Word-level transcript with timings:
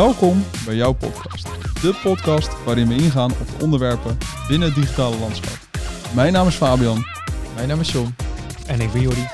Welkom 0.00 0.44
bij 0.64 0.74
jouw 0.74 0.92
podcast. 0.92 1.44
De 1.82 2.00
podcast 2.02 2.64
waarin 2.64 2.88
we 2.88 2.94
ingaan 2.94 3.30
op 3.30 3.46
de 3.46 3.64
onderwerpen 3.64 4.18
binnen 4.48 4.68
het 4.68 4.76
digitale 4.76 5.18
landschap. 5.18 5.58
Mijn 6.14 6.32
naam 6.32 6.46
is 6.46 6.54
Fabian. 6.54 7.04
Mijn 7.54 7.68
naam 7.68 7.80
is 7.80 7.92
John. 7.92 8.14
En 8.66 8.80
ik 8.80 8.92
ben 8.92 9.00
Jordi. 9.00 9.26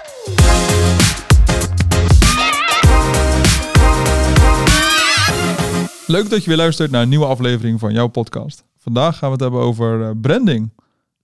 Leuk 6.06 6.30
dat 6.30 6.42
je 6.42 6.48
weer 6.48 6.56
luistert 6.56 6.90
naar 6.90 7.02
een 7.02 7.08
nieuwe 7.08 7.26
aflevering 7.26 7.80
van 7.80 7.92
jouw 7.92 8.06
podcast. 8.06 8.64
Vandaag 8.78 9.18
gaan 9.18 9.28
we 9.28 9.34
het 9.34 9.42
hebben 9.42 9.60
over 9.60 10.02
eh, 10.02 10.10
branding. 10.20 10.72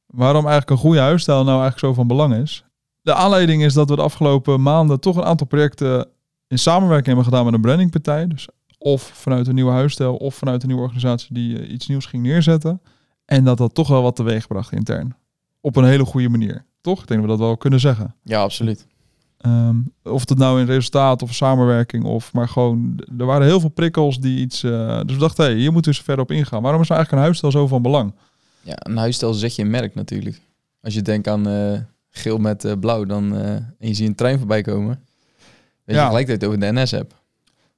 Waarom 0.06 0.42
eigenlijk 0.42 0.70
een 0.70 0.86
goede 0.86 1.00
huisstijl 1.00 1.44
nou 1.44 1.60
eigenlijk 1.60 1.78
zo 1.78 1.92
van 1.92 2.06
belang 2.06 2.34
is. 2.34 2.64
De 3.00 3.14
aanleiding 3.14 3.62
is 3.62 3.74
dat 3.74 3.88
we 3.88 3.96
de 3.96 4.02
afgelopen 4.02 4.62
maanden 4.62 5.00
toch 5.00 5.16
een 5.16 5.24
aantal 5.24 5.46
projecten 5.46 6.08
in 6.48 6.58
samenwerking 6.58 7.06
hebben 7.06 7.24
gedaan 7.24 7.44
met 7.44 7.54
een 7.54 7.60
brandingpartij. 7.60 8.26
Dus 8.26 8.48
of 8.82 9.02
vanuit 9.02 9.46
een 9.46 9.54
nieuwe 9.54 9.70
huisstijl 9.72 10.16
of 10.16 10.34
vanuit 10.34 10.62
een 10.62 10.68
nieuwe 10.68 10.82
organisatie 10.82 11.34
die 11.34 11.58
eh, 11.58 11.72
iets 11.72 11.88
nieuws 11.88 12.06
ging 12.06 12.22
neerzetten. 12.22 12.80
En 13.24 13.44
dat 13.44 13.58
dat 13.58 13.74
toch 13.74 13.88
wel 13.88 14.02
wat 14.02 14.16
teweeg 14.16 14.46
bracht 14.46 14.72
intern. 14.72 15.14
Op 15.60 15.76
een 15.76 15.84
hele 15.84 16.04
goede 16.04 16.28
manier. 16.28 16.64
Toch? 16.80 17.00
Ik 17.00 17.06
denk 17.06 17.20
dat 17.20 17.30
we 17.30 17.36
dat 17.36 17.46
wel 17.46 17.56
kunnen 17.56 17.80
zeggen. 17.80 18.14
Ja, 18.22 18.40
absoluut. 18.40 18.86
Ehm, 19.38 19.76
of 20.02 20.28
het 20.28 20.38
nou 20.38 20.60
in 20.60 20.66
resultaat 20.66 21.22
of 21.22 21.34
samenwerking 21.34 22.04
of 22.04 22.32
maar 22.32 22.48
gewoon, 22.48 23.00
er 23.18 23.24
waren 23.26 23.46
heel 23.46 23.60
veel 23.60 23.68
prikkels 23.68 24.18
die 24.20 24.40
iets. 24.40 24.62
eh, 24.62 25.00
dus 25.04 25.14
we 25.14 25.20
dachten, 25.20 25.44
hey, 25.44 25.54
hier 25.54 25.72
moeten 25.72 25.90
we 25.90 25.96
eens 25.96 26.06
verder 26.06 26.24
op 26.24 26.30
ingaan. 26.30 26.62
Waarom 26.62 26.80
is 26.80 26.88
nou 26.88 27.00
eigenlijk 27.00 27.12
een 27.12 27.18
huisstijl 27.18 27.52
zo 27.52 27.66
van 27.66 27.82
belang? 27.82 28.14
Ja, 28.60 28.74
een 28.78 28.96
huisstijl 28.96 29.32
zet 29.34 29.54
je 29.56 29.62
een 29.62 29.70
merk 29.70 29.94
natuurlijk. 29.94 30.40
Als 30.80 30.94
je 30.94 31.02
denkt 31.02 31.28
aan 31.28 31.48
eh, 31.48 31.78
geel 32.10 32.38
met 32.38 32.76
blauw 32.80 33.04
dan, 33.04 33.36
en 33.36 33.74
je 33.78 33.94
ziet 33.94 34.06
een 34.08 34.14
trein 34.14 34.38
voorbij 34.38 34.62
komen, 34.62 35.00
weet 35.84 35.96
Ja. 35.96 36.02
je 36.02 36.06
gelijk 36.08 36.26
dat 36.26 36.40
je 36.40 36.46
het 36.46 36.54
over 36.56 36.60
de 36.74 36.80
NS 36.80 36.90
hebt. 36.90 37.14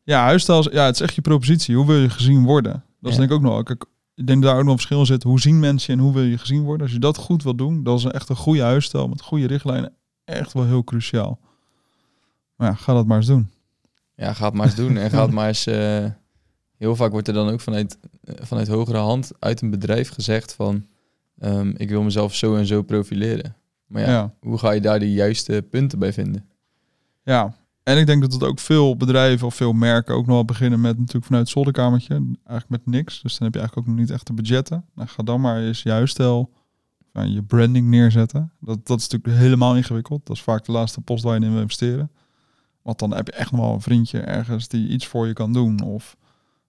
Ja, 0.05 0.23
huisstijl 0.23 0.59
is, 0.59 0.69
ja, 0.73 0.85
het 0.85 0.95
is 0.95 1.01
echt 1.01 1.15
je 1.15 1.21
propositie. 1.21 1.77
Hoe 1.77 1.87
wil 1.87 1.97
je 1.97 2.09
gezien 2.11 2.45
worden? 2.45 2.73
Dat 2.73 3.11
is 3.13 3.13
Ja. 3.13 3.17
denk 3.19 3.31
ik 3.31 3.37
ook 3.37 3.43
nog. 3.43 3.63
Kijk, 3.63 3.85
ik 4.15 4.27
denk 4.27 4.43
dat 4.43 4.51
daar 4.51 4.59
ook 4.61 4.65
nog 4.65 4.73
een 4.73 4.79
verschil 4.79 4.99
in 5.01 5.07
zit. 5.07 5.23
Hoe 5.23 5.41
zien 5.41 5.61
mensen 5.61 5.95
en 5.95 6.01
hoe 6.01 6.13
wil 6.13 6.23
je 6.23 6.39
gezien 6.39 6.63
worden? 6.63 6.83
Als 6.83 6.93
je 6.93 6.99
dat 7.01 7.17
goed 7.17 7.43
wil 7.43 7.55
doen, 7.57 7.83
dat 7.83 7.99
is 7.99 8.05
een 8.05 8.11
echt 8.13 8.29
een 8.29 8.37
goede 8.37 8.63
huisstijl 8.63 9.09
met 9.09 9.21
goede 9.23 9.47
richtlijnen. 9.47 9.93
Echt 10.25 10.53
wel 10.53 10.65
heel 10.65 10.85
cruciaal. 10.85 11.39
Maar 12.57 12.69
ja, 12.69 12.75
ga 12.75 12.93
dat 12.93 13.07
maar 13.07 13.17
eens 13.17 13.27
doen. 13.27 13.51
Ja, 14.17 14.33
ga 14.33 14.45
het 14.45 14.55
maar 14.55 14.67
eens 14.67 14.75
doen 14.75 14.97
en 14.97 15.11
ga 15.11 15.23
het 15.23 15.31
maar 15.31 15.49
eens... 15.49 15.67
eh, 15.67 16.05
heel 16.77 16.97
vaak 16.97 17.11
wordt 17.11 17.29
er 17.29 17.35
dan 17.35 17.49
ook 17.49 17.61
vanuit, 17.61 17.99
eh, 18.25 18.35
vanuit 18.41 18.69
hogere 18.69 18.99
hand 18.99 19.33
uit 19.39 19.61
een 19.61 19.71
bedrijf 19.71 20.09
gezegd 20.09 20.55
van... 20.55 20.87
ehm, 21.39 21.73
ik 21.77 21.89
wil 21.89 22.03
mezelf 22.03 22.35
zo 22.35 22.57
en 22.57 22.67
zo 22.67 22.83
profileren. 22.83 23.57
Maar 23.87 24.03
ja, 24.03 24.09
ja. 24.11 24.35
hoe 24.41 24.59
ga 24.59 24.71
je 24.71 24.81
daar 24.81 24.99
de 24.99 25.13
juiste 25.13 25.67
punten 25.71 25.99
bij 25.99 26.13
vinden? 26.13 26.49
Ja, 27.23 27.55
en 27.85 27.99
ik 27.99 28.07
denk 28.07 28.23
dat 28.23 28.33
het 28.33 28.43
ook 28.43 28.59
veel 28.59 28.97
bedrijven 28.97 29.47
of 29.47 29.55
veel 29.55 29.73
merken 29.73 30.15
ook 30.15 30.27
nog 30.27 30.35
wel 30.35 30.45
beginnen 30.45 30.81
met 30.81 30.99
natuurlijk 30.99 31.25
vanuit 31.25 31.45
het 31.45 31.53
zolderkamertje. 31.53 32.15
Eigenlijk 32.15 32.69
met 32.69 32.87
niks. 32.87 33.23
Dus 33.23 33.39
dan 33.39 33.45
heb 33.45 33.55
je 33.55 33.61
eigenlijk 33.61 33.89
ook 33.89 33.95
nog 33.95 34.05
niet 34.05 34.15
echt 34.15 34.27
de 34.27 34.33
budgetten. 34.33 34.85
Nou, 34.95 35.09
ga 35.09 35.23
dan 35.23 35.41
maar 35.41 35.61
eens 35.61 35.83
je 35.83 35.91
huisstijl, 35.91 36.51
nou, 37.13 37.29
je 37.29 37.43
branding 37.43 37.89
neerzetten. 37.89 38.53
Dat, 38.61 38.87
dat 38.87 39.01
is 39.01 39.09
natuurlijk 39.09 39.43
helemaal 39.43 39.77
ingewikkeld. 39.77 40.27
Dat 40.27 40.37
is 40.37 40.43
vaak 40.43 40.65
de 40.65 40.73
laatste 40.73 41.01
post 41.01 41.25
waar 41.25 41.39
je 41.39 41.45
in 41.45 41.53
wil 41.53 41.61
investeren. 41.61 42.11
Want 42.83 42.99
dan 42.99 43.15
heb 43.15 43.27
je 43.27 43.33
echt 43.33 43.51
nog 43.51 43.61
wel 43.61 43.73
een 43.73 43.81
vriendje 43.81 44.21
ergens 44.21 44.69
die 44.69 44.89
iets 44.89 45.07
voor 45.07 45.27
je 45.27 45.33
kan 45.33 45.53
doen. 45.53 45.83
Of 45.83 46.17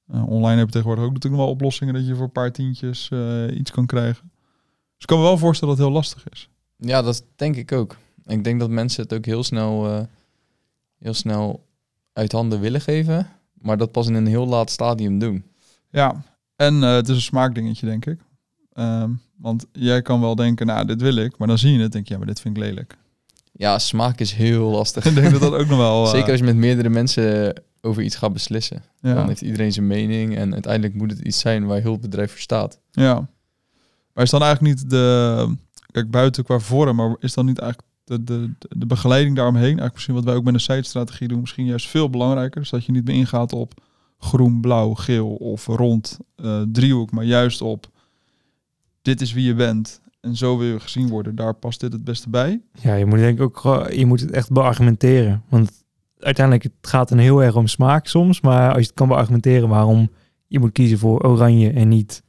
eh, 0.07 0.27
online 0.27 0.57
heb 0.57 0.65
je 0.65 0.71
tegenwoordig 0.71 1.05
ook 1.05 1.13
natuurlijk 1.13 1.41
wel 1.41 1.51
oplossingen 1.51 1.93
dat 1.93 2.07
je 2.07 2.15
voor 2.15 2.23
een 2.23 2.31
paar 2.31 2.51
tientjes 2.51 3.09
eh, 3.09 3.57
iets 3.57 3.71
kan 3.71 3.85
krijgen. 3.85 4.31
Dus 4.93 5.03
ik 5.03 5.07
kan 5.07 5.17
me 5.17 5.23
wel 5.23 5.37
voorstellen 5.37 5.75
dat 5.75 5.83
het 5.83 5.93
heel 5.93 6.01
lastig 6.01 6.29
is. 6.29 6.49
Ja, 6.77 7.01
dat 7.01 7.25
denk 7.35 7.55
ik 7.55 7.71
ook. 7.71 7.97
Ik 8.25 8.43
denk 8.43 8.59
dat 8.59 8.69
mensen 8.69 9.03
het 9.03 9.13
ook 9.13 9.25
heel 9.25 9.43
snel, 9.43 9.87
eh, 9.87 10.03
heel 11.05 11.13
snel 11.13 11.65
uit 12.13 12.31
handen 12.31 12.59
willen 12.59 12.81
geven, 12.81 13.27
maar 13.53 13.77
dat 13.77 13.91
pas 13.91 14.07
in 14.07 14.13
een 14.13 14.27
heel 14.27 14.47
laat 14.47 14.69
stadium 14.69 15.19
doen. 15.19 15.43
Ja, 15.89 16.23
en 16.55 16.83
eh, 16.83 16.93
het 16.93 17.07
is 17.09 17.15
een 17.15 17.21
smaakdingetje, 17.21 17.85
denk 17.85 18.05
ik. 18.05 18.19
Ehm, 18.73 19.09
want 19.37 19.65
jij 19.71 20.01
kan 20.01 20.21
wel 20.21 20.35
denken, 20.35 20.65
nou, 20.65 20.85
dit 20.85 21.01
wil 21.01 21.15
ik. 21.15 21.37
Maar 21.37 21.47
dan 21.47 21.57
zie 21.57 21.73
je 21.73 21.79
het, 21.79 21.91
denk 21.91 22.07
je, 22.07 22.13
ja, 22.13 22.19
maar 22.19 22.27
dit 22.27 22.39
vind 22.39 22.57
ik 22.57 22.63
lelijk. 22.63 22.97
Ja, 23.51 23.79
smaak 23.79 24.19
is 24.19 24.33
heel 24.33 24.69
lastig. 24.69 25.05
ik 25.05 25.15
denk 25.15 25.31
dat 25.31 25.41
dat 25.41 25.53
ook 25.53 25.67
nog 25.67 25.77
wel... 25.77 26.03
eh, 26.05 26.11
Zeker 26.11 26.29
als 26.29 26.39
je 26.39 26.45
met 26.45 26.55
meerdere 26.55 26.89
mensen 26.89 27.53
over 27.81 28.03
iets 28.03 28.15
gaat 28.15 28.33
beslissen. 28.33 28.83
ja, 29.01 29.13
Dan 29.13 29.27
heeft 29.27 29.41
iedereen 29.41 29.73
zijn 29.73 29.87
mening 29.87 30.35
en 30.35 30.53
uiteindelijk 30.53 30.93
moet 30.93 31.11
het 31.11 31.19
iets 31.19 31.39
zijn 31.39 31.65
waar 31.65 31.81
heel 31.81 31.91
het 31.91 32.01
bedrijf 32.01 32.31
voor 32.31 32.39
staat. 32.39 32.79
ja. 32.91 33.27
Maar 34.13 34.23
is 34.23 34.29
dan 34.29 34.41
eigenlijk 34.41 34.75
niet 34.75 34.89
de... 34.89 35.55
Kijk, 35.91 36.11
buiten 36.11 36.43
qua 36.43 36.59
vorm, 36.59 36.95
maar 36.95 37.15
is 37.19 37.33
dan 37.33 37.45
niet 37.45 37.59
eigenlijk 37.59 37.89
de, 38.05 38.23
de, 38.23 38.53
de 38.69 38.85
begeleiding 38.85 39.35
daaromheen... 39.35 39.63
Eigenlijk 39.63 39.93
misschien 39.93 40.15
wat 40.15 40.23
wij 40.23 40.35
ook 40.35 40.43
met 40.43 40.53
een 40.53 40.59
site-strategie 40.59 41.27
doen... 41.27 41.39
misschien 41.39 41.65
juist 41.65 41.87
veel 41.87 42.09
belangrijker. 42.09 42.61
Dus 42.61 42.69
dat 42.69 42.85
je 42.85 42.91
niet 42.91 43.05
meer 43.05 43.15
ingaat 43.15 43.53
op 43.53 43.73
groen, 44.17 44.61
blauw, 44.61 44.93
geel 44.93 45.35
of 45.35 45.65
rond 45.65 46.19
eh, 46.35 46.61
driehoek... 46.71 47.11
maar 47.11 47.23
juist 47.23 47.61
op 47.61 47.87
dit 49.01 49.21
is 49.21 49.33
wie 49.33 49.45
je 49.45 49.53
bent... 49.53 50.03
En 50.21 50.35
zo 50.35 50.57
wil 50.57 50.67
je 50.67 50.79
gezien 50.79 51.09
worden. 51.09 51.35
Daar 51.35 51.53
past 51.53 51.79
dit 51.79 51.93
het 51.93 52.03
beste 52.03 52.29
bij. 52.29 52.61
Ja, 52.81 52.93
je 52.93 53.05
moet 53.05 53.19
denk 53.19 53.39
ik 53.39 53.43
ook 53.43 53.87
je 53.91 54.05
moet 54.05 54.19
het 54.19 54.31
echt 54.31 54.51
beargumenteren. 54.51 55.43
Want 55.49 55.83
uiteindelijk 56.19 56.63
het 56.63 56.73
gaat 56.81 57.09
dan 57.09 57.17
heel 57.17 57.43
erg 57.43 57.55
om 57.55 57.67
smaak 57.67 58.07
soms. 58.07 58.41
Maar 58.41 58.67
als 58.67 58.79
je 58.79 58.85
het 58.85 58.93
kan 58.93 59.07
beargumenteren 59.07 59.69
waarom 59.69 60.09
je 60.47 60.59
moet 60.59 60.71
kiezen 60.71 60.97
voor 60.97 61.23
oranje 61.23 61.71
en 61.71 61.87
niet 61.87 62.23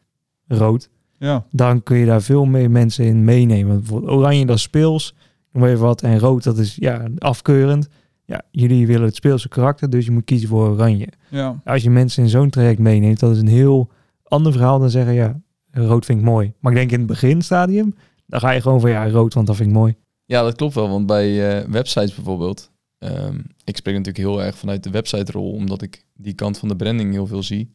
rood. 0.46 0.90
Ja, 1.18 1.46
Dan 1.50 1.82
kun 1.82 1.96
je 1.96 2.06
daar 2.06 2.22
veel 2.22 2.44
meer 2.44 2.70
mensen 2.70 3.04
in 3.04 3.24
meenemen. 3.24 3.68
Want 3.68 3.80
bijvoorbeeld 3.80 4.12
oranje 4.12 4.46
dat 4.46 4.56
is 4.56 4.62
speels. 4.62 5.14
Noem 5.56 5.68
even 5.68 5.84
wat. 5.84 6.02
En 6.02 6.18
rood 6.18 6.42
dat 6.42 6.58
is 6.58 6.74
ja, 6.74 7.08
afkeurend. 7.18 7.88
Ja, 8.24 8.42
jullie 8.50 8.86
willen 8.86 9.06
het 9.06 9.14
speelse 9.14 9.48
karakter. 9.48 9.90
Dus 9.90 10.04
je 10.04 10.10
moet 10.10 10.24
kiezen 10.24 10.48
voor 10.48 10.68
oranje. 10.68 11.08
ja. 11.30 11.60
Als 11.64 11.82
je 11.82 11.90
mensen 11.90 12.22
in 12.22 12.28
zo'n 12.28 12.50
traject 12.50 12.78
meeneemt. 12.78 13.20
Dat 13.20 13.32
is 13.32 13.38
een 13.38 13.48
heel 13.48 13.90
ander 14.22 14.52
verhaal 14.52 14.78
dan 14.78 14.90
zeggen 14.90 15.14
ja, 15.14 15.40
rood 15.70 16.04
vind 16.04 16.18
ik 16.18 16.24
mooi. 16.24 16.52
Maar 16.60 16.72
ik 16.72 16.78
denk 16.78 16.90
in 16.90 16.98
het 16.98 17.06
beginstadium. 17.06 17.94
Dan 18.26 18.40
ga 18.40 18.50
je 18.50 18.60
gewoon 18.60 18.80
van 18.80 18.90
ja, 18.90 19.10
rood 19.10 19.34
want 19.34 19.46
dat 19.46 19.56
vind 19.56 19.68
ik 19.68 19.74
mooi. 19.74 19.94
Ja, 20.24 20.42
dat 20.42 20.56
klopt 20.56 20.74
wel, 20.74 20.88
want 20.88 21.06
bij 21.06 21.58
eh, 21.58 21.68
websites 21.68 22.14
bijvoorbeeld, 22.14 22.70
ehm, 22.98 23.38
ik 23.64 23.76
spreek 23.76 23.96
natuurlijk 23.96 24.24
heel 24.24 24.42
erg 24.42 24.56
vanuit 24.56 24.82
de 24.82 24.90
website-rol, 24.90 25.52
omdat 25.52 25.82
ik 25.82 26.06
die 26.14 26.34
kant 26.34 26.58
van 26.58 26.68
de 26.68 26.76
branding 26.76 27.12
heel 27.12 27.26
veel 27.26 27.42
zie. 27.42 27.74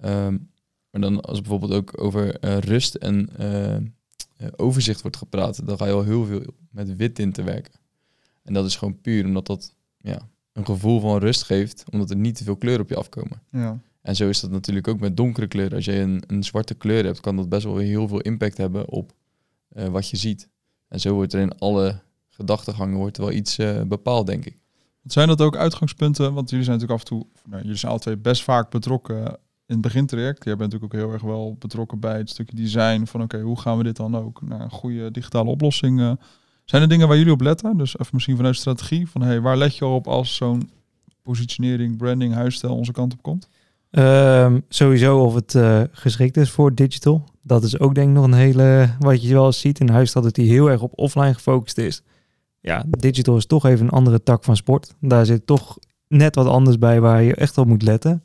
Ehm, 0.00 0.36
maar 0.90 1.00
dan 1.00 1.20
als 1.20 1.40
bijvoorbeeld 1.40 1.72
ook 1.72 2.02
over 2.02 2.38
eh, 2.38 2.58
rust 2.58 2.94
en 2.94 3.28
eh, 3.36 3.76
overzicht 4.56 5.02
wordt 5.02 5.16
gepraat, 5.16 5.66
dan 5.66 5.76
ga 5.76 5.86
je 5.86 5.92
al 5.92 6.04
heel 6.04 6.24
veel 6.24 6.42
met 6.70 6.96
wit 6.96 7.18
in 7.18 7.32
te 7.32 7.42
werken. 7.42 7.72
En 8.42 8.52
dat 8.52 8.64
is 8.66 8.76
gewoon 8.76 9.00
puur 9.00 9.24
omdat 9.24 9.46
dat 9.46 9.74
ja, 10.00 10.28
een 10.52 10.66
gevoel 10.66 11.00
van 11.00 11.18
rust 11.18 11.42
geeft, 11.42 11.84
omdat 11.90 12.10
er 12.10 12.16
niet 12.16 12.36
te 12.36 12.44
veel 12.44 12.56
kleuren 12.56 12.82
op 12.82 12.88
je 12.88 12.96
afkomen. 12.96 13.42
ja. 13.50 13.80
En 14.02 14.16
zo 14.16 14.28
is 14.28 14.40
dat 14.40 14.50
natuurlijk 14.50 14.88
ook 14.88 15.00
met 15.00 15.16
donkere 15.16 15.46
kleuren. 15.46 15.76
Als 15.76 15.84
je 15.84 15.98
een, 15.98 16.22
een 16.26 16.44
zwarte 16.44 16.74
kleur 16.74 17.04
hebt, 17.04 17.20
kan 17.20 17.36
dat 17.36 17.48
best 17.48 17.64
wel 17.64 17.74
weer 17.74 17.86
heel 17.86 18.08
veel 18.08 18.20
impact 18.20 18.56
hebben 18.56 18.88
op 18.88 19.12
eh, 19.68 19.86
wat 19.88 20.08
je 20.08 20.16
ziet. 20.16 20.48
En 20.88 21.00
zo 21.00 21.14
wordt 21.14 21.32
er 21.32 21.40
in 21.40 21.58
alle 21.58 22.00
gedachtegangen 22.28 22.96
wordt 22.96 23.16
er 23.16 23.22
wel 23.22 23.32
iets 23.32 23.58
eh, 23.58 23.82
bepaald, 23.82 24.26
denk 24.26 24.44
ik. 24.44 24.58
Zijn 25.04 25.28
dat 25.28 25.40
ook 25.40 25.56
uitgangspunten? 25.56 26.34
Want 26.34 26.50
jullie 26.50 26.64
zijn 26.64 26.78
natuurlijk 26.78 27.02
af 27.02 27.10
en 27.10 27.16
toe, 27.16 27.50
nou, 27.50 27.62
jullie 27.62 27.76
zijn 27.76 27.92
alle 27.92 28.00
twee 28.00 28.16
best 28.16 28.42
vaak 28.42 28.70
betrokken 28.70 29.38
in 29.70 29.76
het 29.76 29.84
begintraject. 29.84 30.44
Jij 30.44 30.56
bent 30.56 30.72
natuurlijk 30.72 30.94
ook 30.94 31.00
heel 31.00 31.12
erg 31.12 31.22
wel 31.22 31.56
betrokken 31.58 32.00
bij 32.00 32.16
het 32.16 32.30
stukje 32.30 32.56
design 32.56 33.04
van 33.04 33.22
oké, 33.22 33.40
hoe 33.40 33.60
gaan 33.60 33.76
we 33.76 33.82
dit 33.82 33.96
dan 33.96 34.16
ook 34.16 34.42
naar 34.42 34.60
een 34.60 34.70
goede 34.70 35.10
digitale 35.10 35.50
oplossing? 35.50 36.00
eh? 36.00 36.12
zijn 36.64 36.82
er 36.82 36.88
dingen 36.88 37.08
waar 37.08 37.16
jullie 37.16 37.32
op 37.32 37.40
letten? 37.40 37.76
Dus 37.76 37.98
even 37.98 38.10
misschien 38.12 38.36
vanuit 38.36 38.56
strategie 38.56 39.08
van 39.08 39.22
hey, 39.22 39.40
waar 39.40 39.56
let 39.56 39.76
je 39.76 39.84
op 39.86 40.06
als 40.06 40.36
zo'n 40.36 40.70
positionering, 41.22 41.96
branding, 41.96 42.34
huisstijl 42.34 42.76
onze 42.76 42.92
kant 42.92 43.12
op 43.12 43.22
komt? 43.22 43.48
Ehm, 43.90 44.60
sowieso 44.68 45.18
of 45.18 45.34
het 45.34 45.54
eh, 45.54 45.82
geschikt 45.90 46.36
is 46.36 46.50
voor 46.50 46.74
digital. 46.74 47.24
Dat 47.42 47.62
is 47.62 47.78
ook 47.78 47.94
denk 47.94 48.08
ik 48.08 48.14
nog 48.14 48.24
een 48.24 48.32
hele, 48.32 48.94
wat 48.98 49.22
je 49.22 49.32
wel 49.32 49.52
ziet 49.52 49.80
in 49.80 49.88
huis, 49.88 50.12
dat 50.12 50.34
die 50.34 50.50
heel 50.50 50.70
erg 50.70 50.82
op 50.82 50.92
offline 50.98 51.34
gefocust 51.34 51.78
is. 51.78 52.02
Ja, 52.60 52.84
digital 52.88 53.36
is 53.36 53.46
toch 53.46 53.64
even 53.64 53.86
een 53.86 53.92
andere 53.92 54.22
tak 54.22 54.44
van 54.44 54.56
sport. 54.56 54.94
Daar 55.00 55.26
zit 55.26 55.46
toch 55.46 55.78
net 56.08 56.34
wat 56.34 56.46
anders 56.46 56.78
bij 56.78 57.00
waar 57.00 57.22
je 57.22 57.34
echt 57.34 57.58
op 57.58 57.66
moet 57.66 57.82
letten. 57.82 58.22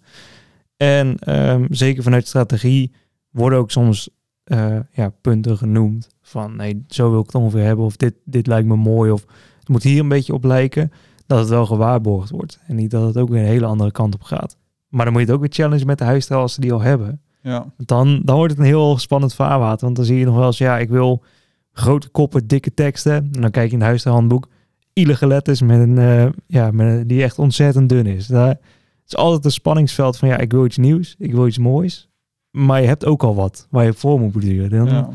En 0.78 1.18
ehm, 1.20 1.66
zeker 1.70 2.04
vanuit 2.04 2.28
strategie 2.28 2.92
worden 3.30 3.60
ook 3.60 3.72
soms 3.72 4.10
eh, 4.44 4.78
ja, 4.92 5.10
punten 5.22 5.58
genoemd. 5.58 6.08
Van 6.22 6.56
nee, 6.56 6.84
zo 6.88 7.10
wil 7.10 7.20
ik 7.20 7.26
het 7.26 7.36
ongeveer 7.36 7.64
hebben. 7.64 7.86
Of 7.86 7.96
dit, 7.96 8.14
dit 8.26 8.48
lijkt 8.48 8.68
me 8.68 8.76
mooi. 8.76 9.12
Of 9.12 9.26
het 9.60 9.70
moet 9.70 9.84
hier 9.84 10.00
een 10.00 10.08
beetje 10.08 10.34
op 10.34 10.44
lijken. 10.44 10.92
Dat 11.28 11.40
het 11.40 11.50
wel 11.50 11.66
gewaarborgd 11.66 12.30
wordt. 12.30 12.60
En 12.68 12.76
niet 12.76 12.92
dat 12.92 13.06
het 13.08 13.18
ook 13.18 13.30
weer 13.30 13.40
een 13.42 13.48
hele 13.48 13.66
andere 13.66 13.92
kant 13.92 14.14
op 14.14 14.22
gaat. 14.24 14.58
Maar 14.88 15.04
dan 15.06 15.14
moet 15.14 15.22
je 15.22 15.28
het 15.28 15.36
ook 15.36 15.44
weer 15.44 15.54
challenge 15.54 15.86
met 15.86 15.98
de 15.98 16.04
huisstijl 16.04 16.40
als 16.40 16.54
ze 16.54 16.62
die 16.62 16.74
al 16.74 16.82
hebben. 16.82 17.22
Ja, 17.42 17.66
Dan, 17.78 18.22
dan 18.24 18.36
wordt 18.36 18.52
het 18.52 18.60
een 18.62 18.68
heel 18.68 18.98
spannend 18.98 19.34
vaarwater. 19.34 19.86
Want 19.86 19.96
dan 19.96 20.06
zie 20.06 20.18
je 20.20 20.26
nog 20.26 20.36
wel 20.36 20.46
eens, 20.46 20.58
ja, 20.58 20.78
ik 20.78 20.90
wil 20.90 21.24
grote 21.72 22.10
koppen, 22.10 22.48
dikke 22.48 22.74
teksten. 22.74 23.14
En 23.16 23.42
dan 23.42 23.52
kijk 23.52 23.66
je 23.68 23.74
in 23.74 23.80
het 23.80 23.88
huisstijlhandboek. 23.88 24.48
Ielige 24.94 25.28
letters 25.28 25.62
met 25.62 25.80
een, 25.80 25.98
eh, 25.98 26.26
ja, 26.48 26.72
met 26.72 26.88
een- 26.88 27.08
die 27.08 27.24
echt 27.24 27.40
ontzettend 27.40 27.90
dun 27.90 28.06
is. 28.06 28.28
Daar, 28.28 28.58
het 29.06 29.14
is 29.14 29.20
altijd 29.20 29.46
een 29.46 29.52
spanningsveld 29.52 30.18
van, 30.18 30.28
ja, 30.28 30.38
ik 30.38 30.52
wil 30.52 30.66
iets 30.66 30.78
nieuws. 30.78 31.16
Ik 31.18 31.32
wil 31.32 31.48
iets 31.48 31.58
moois. 31.58 32.10
Maar 32.52 32.82
je 32.82 32.88
hebt 32.88 33.06
ook 33.06 33.24
al 33.24 33.36
wat 33.36 33.68
waar 33.70 33.86
je 33.86 33.94
voor 33.94 34.20
moet. 34.20 34.70
Dan, 34.70 34.86
ja. 34.86 35.10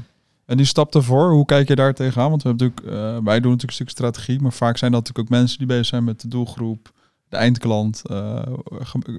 En 0.47 0.57
die 0.57 0.67
stap 0.67 0.95
ervoor, 0.95 1.31
hoe 1.31 1.45
kijk 1.45 1.69
je 1.69 1.75
daar 1.75 1.95
tegenaan? 1.95 2.31
Want 2.31 2.43
we 2.43 2.49
hebben 2.49 2.67
natuurlijk, 2.67 2.97
eh, 2.97 3.03
wij 3.03 3.41
doen 3.41 3.51
natuurlijk 3.51 3.63
een 3.63 3.73
stuk 3.73 3.89
strategie, 3.89 4.41
maar 4.41 4.53
vaak 4.53 4.77
zijn 4.77 4.93
dat 4.93 5.01
natuurlijk 5.01 5.33
ook 5.33 5.39
mensen 5.39 5.59
die 5.59 5.67
bezig 5.67 5.87
zijn 5.87 6.05
met 6.05 6.21
de 6.21 6.29
doelgroep, 6.29 6.91
de 7.29 7.37
eindklant. 7.37 8.03
eh, 8.07 8.43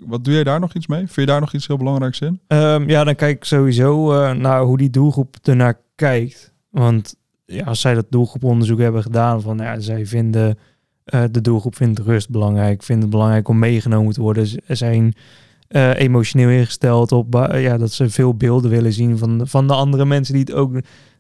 wat 0.06 0.24
doe 0.24 0.34
jij 0.34 0.44
daar 0.44 0.60
nog 0.60 0.74
iets 0.74 0.88
mee? 0.88 1.00
Vind 1.00 1.16
je 1.16 1.26
daar 1.26 1.40
nog 1.40 1.54
iets 1.54 1.68
heel 1.68 1.78
belangrijks 1.78 2.20
in? 2.20 2.40
Ehm, 2.48 2.90
ja, 2.90 3.04
dan 3.04 3.16
kijk 3.16 3.36
ik 3.36 3.44
sowieso 3.44 4.14
eh, 4.14 4.32
naar 4.32 4.62
hoe 4.62 4.78
die 4.78 4.90
doelgroep 4.90 5.38
ernaar 5.44 5.80
kijkt. 5.96 6.54
Want 6.70 7.16
ja, 7.46 7.64
als 7.66 7.82
zij 7.82 7.94
dat 7.94 8.06
doelgroeponderzoek 8.10 8.80
hebben 8.80 9.02
gedaan, 9.02 9.42
van 9.42 9.58
ja, 9.58 9.80
zij 9.80 10.06
vinden 10.06 10.58
eh, 11.04 11.24
de 11.32 11.42
doelgroep 11.42 11.76
vindt 11.76 12.00
rust 12.00 12.30
belangrijk, 12.30 12.84
vindt 12.84 13.02
het 13.02 13.12
belangrijk 13.12 13.48
om 13.48 13.60
meegenomen 13.60 14.14
te 14.14 14.22
worden. 14.22 14.48
Ze 14.48 14.62
zijn 14.68 15.14
eh, 15.68 16.00
emotioneel 16.00 16.50
ingesteld 16.50 17.12
op 17.12 17.32
ba- 17.32 17.56
ja, 17.56 17.78
dat 17.78 17.92
ze 17.92 18.10
veel 18.10 18.36
beelden 18.36 18.70
willen 18.72 18.94
zien 18.94 19.18
van, 19.18 19.38
de- 19.38 19.46
van 19.46 19.68
de 19.68 19.74
andere 19.74 20.06
mensen 20.06 20.34
die 20.34 20.44
het 20.44 20.54
ook. 20.54 20.74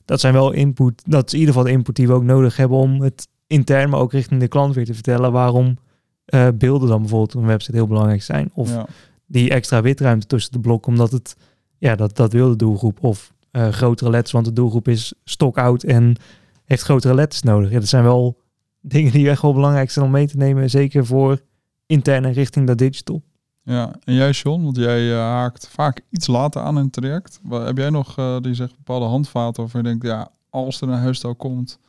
Dat 0.05 0.19
zijn 0.19 0.33
wel 0.33 0.51
input. 0.51 1.01
Dat 1.05 1.27
is 1.27 1.33
in 1.33 1.39
ieder 1.39 1.53
geval 1.53 1.69
de 1.69 1.75
input 1.77 1.95
die 1.95 2.07
we 2.07 2.13
ook 2.13 2.23
nodig 2.23 2.55
hebben 2.57 2.77
om 2.77 3.01
het 3.01 3.27
intern, 3.47 3.89
maar 3.89 3.99
ook 3.99 4.11
richting 4.11 4.39
de 4.39 4.47
klant 4.47 4.75
weer 4.75 4.85
te 4.85 4.93
vertellen 4.93 5.31
waarom 5.31 5.77
eh, 6.25 6.47
beelden 6.55 6.87
dan 6.89 6.99
bijvoorbeeld 6.99 7.35
op 7.35 7.41
een 7.41 7.47
website 7.47 7.75
heel 7.75 7.87
belangrijk 7.87 8.21
zijn. 8.23 8.51
Of 8.53 8.69
ja. 8.69 8.85
die 9.25 9.49
extra 9.49 9.81
witruimte 9.81 10.27
tussen 10.27 10.51
de 10.51 10.59
blokken, 10.59 10.91
omdat 10.91 11.11
het, 11.11 11.35
ja, 11.77 11.95
dat, 11.95 12.15
dat 12.15 12.33
wil 12.33 12.49
de 12.49 12.55
doelgroep. 12.55 12.97
Of 13.03 13.33
eh, 13.51 13.67
grotere 13.67 14.09
letters, 14.09 14.31
want 14.31 14.45
de 14.45 14.53
doelgroep 14.53 14.87
is 14.87 15.13
stokoud 15.23 15.83
en 15.83 16.15
heeft 16.65 16.83
grotere 16.83 17.13
letters 17.13 17.41
nodig. 17.41 17.71
Ja, 17.71 17.79
dat 17.79 17.87
zijn 17.87 18.03
wel 18.03 18.37
dingen 18.81 19.11
die 19.11 19.29
echt 19.29 19.41
wel 19.41 19.53
belangrijk 19.53 19.91
zijn 19.91 20.05
om 20.05 20.11
mee 20.11 20.27
te 20.27 20.37
nemen, 20.37 20.69
zeker 20.69 21.05
voor 21.05 21.41
intern 21.85 22.25
en 22.25 22.33
richting 22.33 22.67
dat 22.67 22.77
digital. 22.77 23.21
ja. 23.63 23.95
En 24.03 24.13
jij, 24.13 24.31
John, 24.31 24.63
want 24.63 24.75
jij 24.77 25.11
eh, 25.11 25.17
haakt 25.17 25.67
vaak 25.67 26.01
iets 26.09 26.27
later 26.27 26.61
aan 26.61 26.77
in 26.77 26.83
het 26.83 26.93
traject. 26.93 27.39
Wat, 27.43 27.65
heb 27.65 27.77
jij 27.77 27.89
nog, 27.89 28.17
eh, 28.17 28.37
die 28.39 28.53
zegt, 28.53 28.75
bepaalde 28.75 29.05
handvaten 29.05 29.61
waarvan 29.61 29.81
je 29.81 29.87
denkt, 29.87 30.05
ja, 30.05 30.31
als 30.49 30.81
er 30.81 30.87
een 30.89 30.97
huisstijl 30.99 31.35
komt, 31.35 31.79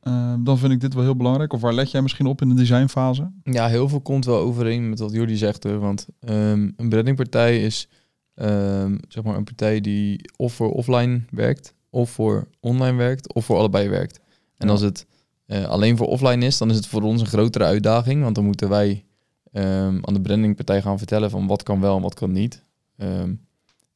eh, 0.00 0.34
dan 0.38 0.58
vind 0.58 0.72
ik 0.72 0.80
dit 0.80 0.94
wel 0.94 1.02
heel 1.02 1.16
belangrijk. 1.16 1.52
Of 1.52 1.60
waar 1.60 1.74
let 1.74 1.90
jij 1.90 2.02
misschien 2.02 2.26
op 2.26 2.40
in 2.42 2.48
de 2.48 2.54
designfase? 2.54 3.30
Ja, 3.42 3.66
heel 3.68 3.88
veel 3.88 4.00
komt 4.00 4.24
wel 4.24 4.38
overeen 4.38 4.88
met 4.88 4.98
wat 4.98 5.12
Jordi 5.12 5.36
zegt. 5.36 5.62
Hoor. 5.64 5.78
Want 5.78 6.06
ehm, 6.20 6.70
een 6.76 6.88
brandingpartij 6.88 7.62
is 7.62 7.88
ehm, 8.34 8.96
zeg 9.08 9.24
maar 9.24 9.36
een 9.36 9.44
partij 9.44 9.80
die 9.80 10.30
of 10.36 10.52
voor 10.52 10.70
offline 10.72 11.20
werkt, 11.30 11.74
of 11.90 12.10
voor 12.10 12.48
online 12.60 12.96
werkt, 12.96 13.34
of 13.34 13.44
voor 13.44 13.56
allebei 13.58 13.88
werkt. 13.88 14.20
En 14.56 14.66
Ja. 14.66 14.72
als 14.72 14.80
het 14.80 15.06
alleen 15.48 15.96
voor 15.96 16.06
offline 16.06 16.46
is, 16.46 16.58
dan 16.58 16.70
is 16.70 16.76
het 16.76 16.86
voor 16.86 17.02
ons 17.02 17.20
een 17.20 17.26
grotere 17.26 17.64
uitdaging. 17.64 18.22
Want 18.22 18.34
dan 18.34 18.44
moeten 18.44 18.68
wij 18.68 19.04
ehm, 19.52 19.98
aan 20.00 20.14
de 20.14 20.20
brandingpartij 20.20 20.82
gaan 20.82 20.98
vertellen 20.98 21.30
van 21.30 21.46
wat 21.46 21.62
kan 21.62 21.80
wel 21.80 21.96
en 21.96 22.02
wat 22.02 22.14
kan 22.14 22.32
niet. 22.32 22.64
Ehm, 22.96 23.34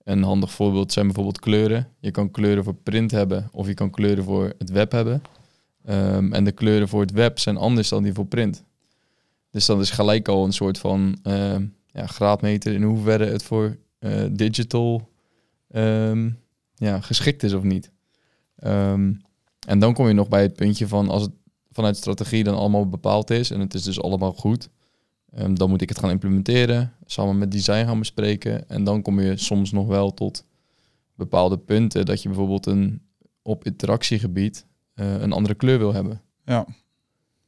een 0.05 0.23
handig 0.23 0.52
voorbeeld 0.52 0.93
zijn 0.93 1.06
bijvoorbeeld 1.06 1.41
kleuren. 1.41 1.88
Je 2.00 2.11
kan 2.11 2.31
kleuren 2.31 2.64
voor 2.64 2.75
print 2.75 3.11
hebben 3.11 3.49
of 3.52 3.67
je 3.67 3.75
kan 3.75 3.91
kleuren 3.91 4.25
voor 4.25 4.52
het 4.58 4.70
web 4.70 4.93
hebben. 4.93 5.23
Ehm, 5.85 6.32
en 6.32 6.44
de 6.44 6.52
kleuren 6.52 6.88
voor 6.88 7.00
het 7.00 7.12
web 7.12 7.38
zijn 7.38 7.56
anders 7.56 7.88
dan 7.88 8.02
die 8.02 8.12
voor 8.12 8.26
print. 8.26 8.64
Dus 9.50 9.67
dat 9.67 9.81
is 9.81 9.91
gelijk 9.91 10.29
al 10.29 10.44
een 10.44 10.52
soort 10.52 10.79
van 10.79 11.19
ja, 11.93 12.06
graadmeter 12.06 12.73
in 12.73 12.82
hoeverre 12.82 13.25
het 13.25 13.43
voor 13.43 13.76
eh, 13.99 14.25
digital 14.31 15.08
ja, 16.75 17.00
geschikt 17.00 17.43
is 17.43 17.52
of 17.52 17.62
niet. 17.62 17.91
En 19.67 19.79
dan 19.79 19.94
kom 19.94 20.08
je 20.08 20.14
nog 20.14 20.29
bij 20.29 20.43
het 20.43 20.55
puntje 20.55 20.88
van 20.88 21.08
als 21.08 21.23
het 21.23 21.32
vanuit 21.70 21.96
strategie 21.96 22.44
dan 22.44 22.55
allemaal 22.55 22.88
bepaald 22.88 23.31
is 23.31 23.50
en 23.50 23.61
het 23.61 23.75
is 23.75 23.82
dus 23.82 24.02
allemaal 24.02 24.32
goed, 24.32 24.69
ehm, 25.31 25.55
dan 25.55 25.69
moet 25.70 25.82
ik 25.82 25.88
het 25.88 25.99
gaan 25.99 26.11
implementeren, 26.11 26.93
samen 27.05 27.38
met 27.38 27.52
design 27.52 27.87
gaan 27.87 27.99
bespreken 27.99 28.69
en 28.69 28.84
dan 28.84 29.02
kom 29.02 29.20
je 29.20 29.37
soms 29.37 29.72
nog 29.72 29.87
wel 29.87 30.14
tot 30.14 30.44
bepaalde 31.14 31.58
punten 31.58 32.06
dat 32.06 32.22
je 32.22 32.28
bijvoorbeeld 32.28 32.67
een 32.67 33.02
op 33.43 33.64
interactiegebied 33.64 34.67
eh, 34.94 35.20
een 35.20 35.32
andere 35.32 35.55
kleur 35.55 35.78
wil 35.78 35.93
hebben. 35.93 36.20
Ja. 36.44 36.67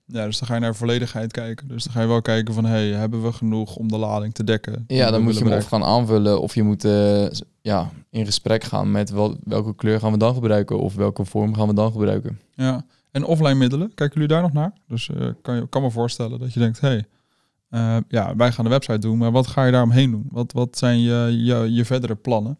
Ja, 0.06 0.24
dus 0.24 0.38
dan 0.38 0.48
ga 0.48 0.54
je 0.54 0.60
naar 0.60 0.74
volledigheid 0.74 1.32
kijken. 1.32 1.68
Dus 1.68 1.84
dan 1.84 1.92
ga 1.92 2.00
je 2.00 2.06
wel 2.06 2.22
kijken 2.22 2.54
van, 2.54 2.64
hey, 2.64 2.88
hebben 2.88 3.22
we 3.22 3.32
genoeg 3.32 3.76
om 3.76 3.88
de 3.88 3.96
lading 3.96 4.34
te 4.34 4.44
dekken? 4.44 4.84
Ja, 4.86 5.10
dan 5.10 5.22
moet 5.22 5.38
je 5.38 5.44
hem 5.44 5.58
of 5.58 5.66
gaan 5.66 5.84
aanvullen 5.84 6.40
of 6.40 6.54
je 6.54 6.62
moet 6.62 6.84
eh, 6.84 7.26
ja, 7.60 7.90
in 8.10 8.24
gesprek 8.24 8.64
gaan 8.64 8.90
met 8.90 9.10
wel, 9.10 9.36
welke 9.44 9.74
kleur 9.74 10.00
gaan 10.00 10.12
we 10.12 10.18
dan 10.18 10.34
gebruiken 10.34 10.78
of 10.78 10.94
welke 10.94 11.24
vorm 11.24 11.54
gaan 11.54 11.68
we 11.68 11.74
dan 11.74 11.92
gebruiken. 11.92 12.40
Ja, 12.54 12.84
en 13.12 13.24
offline 13.24 13.54
middelen, 13.54 13.94
kijken 13.94 14.14
jullie 14.14 14.28
daar 14.28 14.42
nog 14.42 14.52
naar? 14.52 14.72
Dus 14.88 15.10
eh, 15.10 15.28
kan 15.42 15.56
je 15.56 15.68
kan 15.68 15.82
me 15.82 15.90
voorstellen 15.90 16.38
dat 16.38 16.52
je 16.52 16.60
denkt, 16.60 16.80
hey, 16.80 17.04
eh, 17.68 17.96
ja, 18.08 18.36
wij 18.36 18.52
gaan 18.52 18.64
de 18.64 18.70
website 18.70 18.98
doen, 18.98 19.18
maar 19.18 19.32
wat 19.32 19.46
ga 19.46 19.64
je 19.64 19.72
daaromheen 19.72 20.10
doen? 20.10 20.26
Wat, 20.30 20.52
wat 20.52 20.78
zijn 20.78 21.00
je, 21.00 21.42
je, 21.70 21.84
verdere 21.84 22.14
plannen? 22.14 22.58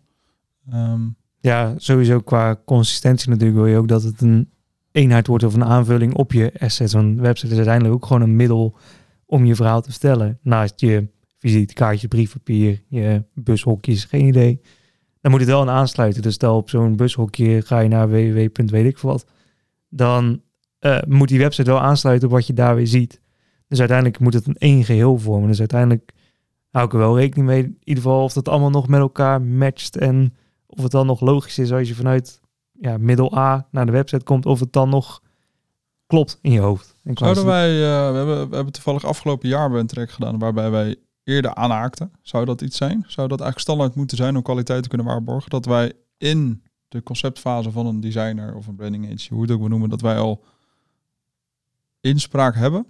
Ehm, 0.71 1.01
Ja, 1.41 1.75
sowieso 1.77 2.21
qua 2.21 2.61
consistentie 2.65 3.31
natuurlijk 3.31 3.59
wil 3.59 3.67
je 3.67 3.77
ook 3.77 3.89
dat 3.89 4.03
het 4.03 4.21
een 4.21 4.51
eenheid 4.91 5.27
wordt 5.27 5.45
of 5.45 5.55
een 5.55 5.65
aanvulling 5.65 6.15
op 6.15 6.33
je 6.33 6.53
assets. 6.59 6.93
Want 6.93 7.05
een 7.07 7.21
website 7.21 7.51
is 7.51 7.57
uiteindelijk 7.57 7.95
ook 7.95 8.07
gewoon 8.07 8.23
een 8.23 8.37
middel 8.37 8.77
om 9.27 9.45
je 9.45 9.55
verhaal 9.55 9.83
te 9.83 9.91
vertellen. 9.91 10.39
Naast 10.43 10.81
je 10.81 11.09
visitekaartje, 11.39 12.09
briefpapier, 12.09 12.83
je 12.89 13.25
bushokjes, 13.35 14.05
geen 14.05 14.27
idee. 14.27 14.61
Dan 15.21 15.31
moet 15.31 15.41
het 15.41 15.49
wel 15.49 15.61
aan 15.61 15.71
aansluiten. 15.71 16.23
Dus 16.23 16.35
stel 16.35 16.57
op 16.57 16.71
zo'n 16.71 16.97
bushokje 16.97 17.63
ga 17.63 17.79
je 17.79 17.89
naar 17.89 18.09
www. 18.09 18.49
weet 18.67 18.87
ik 18.87 18.99
wat. 18.99 19.27
Dan 19.94 20.43
eh, 20.79 20.99
moet 21.09 21.29
die 21.29 21.39
website 21.39 21.71
wel 21.71 21.81
aansluiten 21.81 22.29
op 22.29 22.35
wat 22.35 22.47
je 22.47 22.53
daar 22.53 22.75
weer 22.75 22.87
ziet. 22.87 23.21
Dus 23.69 23.79
uiteindelijk 23.79 24.19
moet 24.19 24.35
het 24.35 24.47
een 24.47 24.59
één 24.59 24.85
geheel 24.85 25.19
vormen. 25.19 25.49
Dus 25.49 25.59
uiteindelijk 25.59 26.12
hou 26.71 26.87
ik 26.87 26.93
er 26.93 26.99
wel 26.99 27.19
rekening 27.19 27.47
mee. 27.47 27.62
In 27.62 27.77
ieder 27.85 28.03
geval 28.03 28.23
of 28.23 28.33
dat 28.33 28.49
allemaal 28.49 28.71
nog 28.71 28.89
met 28.89 29.00
elkaar 29.00 29.43
matcht 29.43 29.97
en 29.97 30.35
of 30.67 30.83
het 30.83 30.93
dan 30.93 31.06
nog 31.06 31.21
logisch 31.21 31.59
is 31.59 31.73
als 31.73 31.89
je 31.89 31.94
vanuit 31.94 32.41
ja, 32.73 32.99
middel 32.99 33.39
A 33.39 33.67
naar 33.71 33.87
de 33.87 33.93
website 33.93 34.25
komt, 34.25 34.47
of 34.47 34.61
het 34.61 34.73
dan 34.73 34.89
nog 34.89 35.23
klopt 36.06 36.39
in 36.43 36.53
je 36.53 36.61
hoofd. 36.61 36.97
En 37.05 37.17
zouden 37.17 37.44
wij, 37.44 37.69
eh, 37.69 38.11
we, 38.11 38.17
hebben, 38.17 38.49
we 38.49 38.55
hebben 38.55 38.73
toevallig 38.73 39.05
afgelopen 39.05 39.49
jaar 39.49 39.71
bij 39.71 39.81
een 39.81 39.87
track 39.87 40.11
gedaan 40.11 40.39
waarbij 40.39 40.71
wij 40.71 40.97
eerder 41.25 41.55
aanhaakten. 41.55 42.12
Zou 42.23 42.44
dat 42.44 42.61
iets 42.61 42.77
zijn? 42.77 43.05
Zou 43.06 43.29
dat 43.29 43.41
eigenlijk 43.41 43.59
standaard 43.59 43.94
moeten 43.94 44.17
zijn 44.17 44.37
om 44.37 44.43
kwaliteit 44.43 44.83
te 44.83 44.89
kunnen 44.89 45.06
waarborgen? 45.06 45.50
Dat 45.50 45.65
wij 45.65 45.93
in 46.19 46.62
de 46.93 47.03
conceptfase 47.03 47.71
van 47.71 47.87
een 47.87 48.00
designer 48.00 48.55
of 48.55 48.67
een 48.67 48.75
branding 48.75 49.05
agency, 49.05 49.29
hoe 49.29 49.39
je 49.39 49.44
het 49.47 49.53
ook 49.56 49.62
benoemen, 49.62 49.89
dat 49.91 50.00
wij 50.00 50.19
al 50.19 50.44
inspraak 52.00 52.55
hebben? 52.55 52.87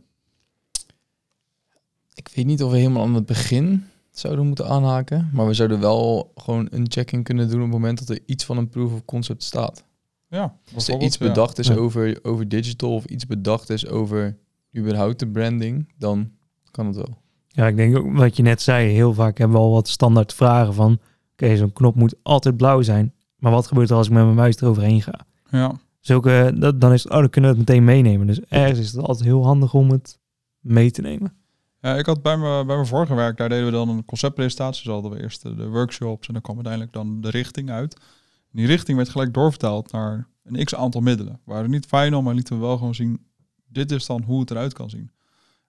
Ik 2.15 2.31
weet 2.35 2.47
niet 2.47 2.63
of 2.63 2.71
we 2.71 2.77
helemaal 2.77 3.03
aan 3.03 3.15
het 3.15 3.27
begin 3.27 3.85
zouden 4.11 4.47
moeten 4.47 4.69
aanhaken, 4.69 5.31
maar 5.33 5.47
we 5.47 5.55
zouden 5.55 5.81
wel 5.81 6.33
gewoon 6.35 6.67
een 6.71 6.91
check-in 6.91 7.23
kunnen 7.23 7.47
doen 7.49 7.57
op 7.59 7.63
het 7.63 7.73
moment 7.73 7.99
dat 7.99 8.09
er 8.09 8.23
iets 8.27 8.45
van 8.45 8.57
een 8.57 8.69
proof 8.69 8.93
of 8.93 9.05
concept 9.05 9.43
staat. 9.43 9.85
Ja, 10.29 10.57
Als 10.75 10.89
er 10.89 11.01
iets 11.03 11.19
ja. 11.19 11.27
bedacht 11.27 11.59
is 11.59 11.67
Ja. 11.67 11.75
over, 11.75 12.19
over 12.23 12.49
digital 12.49 12.95
of 12.95 13.05
iets 13.05 13.27
bedacht 13.27 13.71
is 13.71 13.87
over 13.87 14.39
überhaupt 14.77 15.19
de 15.19 15.29
branding, 15.29 15.93
dan 15.99 16.31
kan 16.71 16.87
het 16.87 16.97
wel. 16.97 17.19
Ja, 17.49 17.67
ik 17.67 17.77
denk 17.77 17.97
ook 17.97 18.17
wat 18.17 18.37
je 18.37 18.43
net 18.43 18.63
zei, 18.63 18.89
heel 18.93 19.15
vaak 19.15 19.39
hebben 19.39 19.57
we 19.57 19.63
al 19.63 19.71
wat 19.73 19.89
standaard 19.89 20.35
vragen 20.35 20.75
van, 20.75 20.99
oké, 21.33 21.57
zo'n 21.57 21.73
knop 21.73 21.95
moet 21.95 22.15
altijd 22.23 22.57
blauw 22.57 22.83
zijn, 22.83 23.15
maar 23.43 23.53
wat 23.53 23.67
gebeurt 23.67 23.91
er 23.91 23.97
als 23.97 24.07
ik 24.07 24.13
met 24.13 24.25
mijn 24.25 24.37
muis 24.37 24.61
eroverheen 24.61 25.03
ga? 25.03 25.27
Ja, 25.51 25.75
Zulke, 26.01 26.53
dat, 26.57 26.81
dan 26.81 26.93
is 26.93 27.03
het, 27.03 27.13
oh, 27.13 27.19
dan 27.19 27.31
kunnen 27.31 27.51
we 27.51 27.59
het 27.59 27.69
meteen 27.69 27.85
meenemen. 27.85 28.27
Dus 28.27 28.41
ergens 28.41 28.79
is 28.79 28.93
het 28.93 29.07
altijd 29.07 29.25
heel 29.25 29.45
handig 29.45 29.75
om 29.75 29.91
het 29.91 30.19
mee 30.61 30.91
te 30.91 31.01
nemen. 31.01 31.35
Ja, 31.81 31.97
ik 31.97 32.07
had 32.07 32.23
bij 32.23 32.37
mijn, 32.37 32.67
bij 32.67 32.75
mijn 32.77 32.89
vorige 32.89 33.15
werk, 33.15 33.37
daar 33.37 33.49
deden 33.49 33.65
we 33.65 33.71
dan 33.71 33.89
een 33.89 34.05
conceptpresentatie. 34.05 34.85
Dus 34.85 34.93
hadden 34.93 35.11
we 35.11 35.23
eerst 35.23 35.43
de, 35.43 35.55
de 35.55 35.69
workshops 35.69 36.27
en 36.27 36.33
dan 36.33 36.43
kwam 36.43 36.55
uiteindelijk 36.55 36.95
dan 36.95 37.21
de 37.21 37.31
richting 37.31 37.71
uit. 37.71 37.95
En 37.95 38.59
die 38.59 38.67
richting 38.67 38.97
werd 38.97 39.09
gelijk 39.09 39.35
doorvertaald 39.35 39.93
naar 39.93 40.29
een 40.45 40.65
x 40.65 40.75
aantal 40.75 41.01
middelen. 41.01 41.41
Waren 41.45 41.71
niet 41.71 41.87
final, 41.87 42.23
maar 42.23 42.35
lieten 42.35 42.55
we 42.55 42.61
wel 42.61 42.77
gewoon 42.77 42.95
zien, 42.95 43.27
dit 43.69 43.91
is 43.93 44.07
dan 44.07 44.23
hoe 44.23 44.41
het 44.41 44.51
eruit 44.51 44.73
kan 44.73 44.91
zien. 44.91 45.11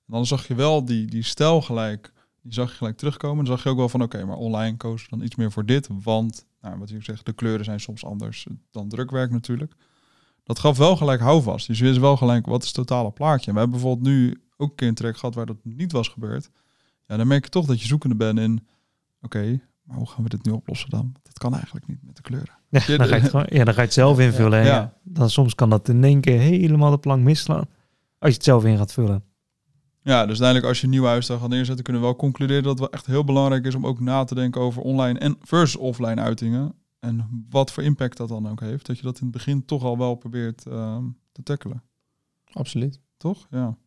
En 0.08 0.14
dan 0.14 0.26
zag 0.26 0.48
je 0.48 0.56
wel 0.56 0.86
die, 0.86 1.06
die 1.06 1.24
stijl 1.24 1.62
gelijk, 1.62 2.14
die 2.42 2.54
zag 2.54 2.70
je 2.70 2.78
gelijk 2.78 2.98
terugkomen. 2.98 3.46
Dan 3.46 3.54
zag 3.54 3.64
je 3.64 3.70
ook 3.70 3.78
wel 3.78 3.90
van, 3.90 4.02
oké, 4.02 4.26
maar 4.26 4.38
online 4.38 4.78
koos 4.78 5.08
dan 5.10 5.22
iets 5.22 5.36
meer 5.36 5.52
voor 5.52 5.66
dit. 5.66 5.90
Want, 6.04 6.46
nou, 6.64 6.80
wat 6.80 6.90
ik 6.90 7.04
zeg, 7.04 7.24
de 7.24 7.34
kleuren 7.34 7.66
zijn 7.66 7.80
soms 7.80 8.06
anders 8.06 8.48
dan 8.72 8.90
drukwerk 8.90 9.32
natuurlijk. 9.32 9.74
Dat 10.44 10.60
gaf 10.60 10.78
wel 10.78 10.96
gelijk 10.96 11.22
houvast. 11.22 11.68
Dus 11.68 11.78
je 11.80 11.84
wist 11.84 12.00
wel 12.00 12.18
gelijk, 12.18 12.46
wat 12.46 12.62
is 12.62 12.68
het 12.68 12.76
totale 12.76 13.12
plaatje? 13.12 13.48
En 13.48 13.54
we 13.54 13.60
hebben 13.60 13.80
bijvoorbeeld 13.80 14.08
nu 14.08 14.42
ook 14.58 14.70
een 14.70 14.76
keer 14.76 14.88
een 14.88 14.94
track 14.94 15.18
gehad 15.18 15.36
waar 15.36 15.46
dat 15.46 15.58
niet 15.64 15.92
was 15.92 16.08
gebeurd. 16.08 16.50
Ja, 17.08 17.18
dan 17.18 17.28
merk 17.28 17.44
je 17.44 17.50
toch 17.50 17.66
dat 17.66 17.82
je 17.82 17.88
zoekende 17.88 18.16
bent 18.16 18.40
in, 18.40 18.68
oké, 19.22 19.60
maar 19.84 19.98
hoe 19.98 20.08
gaan 20.08 20.24
we 20.24 20.30
dit 20.30 20.46
nu 20.46 20.52
oplossen 20.52 20.90
dan? 20.90 21.16
Dat 21.24 21.38
kan 21.38 21.54
eigenlijk 21.54 21.88
niet 21.88 22.04
met 22.04 22.16
de 22.16 22.22
kleuren. 22.22 22.54
Ja, 22.70 22.98
dan 22.98 23.08
ga 23.08 23.16
je 23.16 23.22
het, 23.22 23.30
gewoon, 23.36 23.46
ja, 23.50 23.64
dan 23.64 23.74
ga 23.74 23.80
je 23.80 23.86
het 23.86 23.94
zelf 23.94 24.20
invullen. 24.20 24.60
en 24.60 24.66
Ja. 24.66 24.76
Ja. 24.76 24.94
Dan 25.04 25.30
soms 25.30 25.56
kan 25.56 25.70
dat 25.70 25.90
in 25.90 26.04
één 26.04 26.22
keer 26.22 26.40
helemaal 26.40 26.92
de 26.92 26.98
plank 26.98 27.24
misslaan. 27.24 27.68
Als 28.20 28.30
je 28.30 28.36
het 28.36 28.44
zelf 28.44 28.66
in 28.66 28.78
gaat 28.78 28.94
vullen. 28.94 29.24
Ja, 30.04 30.20
dus 30.20 30.28
uiteindelijk 30.28 30.66
als 30.66 30.78
je 30.78 30.84
een 30.84 30.90
nieuwe 30.90 31.08
huisstijl 31.08 31.40
gaat 31.40 31.50
neerzetten, 31.50 31.84
kunnen 31.84 32.02
we 32.02 32.08
wel 32.08 32.18
concluderen 32.18 32.64
dat 32.64 32.72
het 32.72 32.80
wel 32.80 32.92
echt 32.92 33.06
heel 33.06 33.24
belangrijk 33.24 33.66
is 33.66 33.76
om 33.76 33.86
ook 33.86 34.00
na 34.00 34.24
te 34.24 34.36
denken 34.36 34.62
over 34.62 34.82
online 34.82 35.20
en 35.20 35.38
versus 35.42 35.76
offline 35.76 36.22
uitingen. 36.22 36.76
En 37.00 37.46
wat 37.50 37.72
voor 37.72 37.84
impact 37.84 38.18
dat 38.18 38.30
dan 38.30 38.50
ook 38.50 38.60
heeft. 38.60 38.86
Dat 38.86 38.98
je 38.98 39.04
dat 39.04 39.18
in 39.18 39.24
het 39.24 39.32
begin 39.32 39.66
toch 39.66 39.84
al 39.84 39.98
wel 39.98 40.16
probeert 40.16 40.66
ehm, 40.68 41.04
te 41.32 41.44
tackelen. 41.44 41.84
Absoluut. 42.52 43.00
Toch? 43.18 43.48
Ja. 43.50 43.78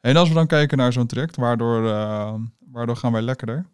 En 0.00 0.16
als 0.16 0.28
we 0.28 0.34
dan 0.34 0.46
kijken 0.46 0.78
naar 0.78 0.92
zo'n 0.92 1.06
traject, 1.06 1.36
waardoor, 1.36 1.88
eh, 1.88 2.34
waardoor 2.58 2.96
gaan 2.96 3.12
wij 3.12 3.22
lekkerder? 3.22 3.66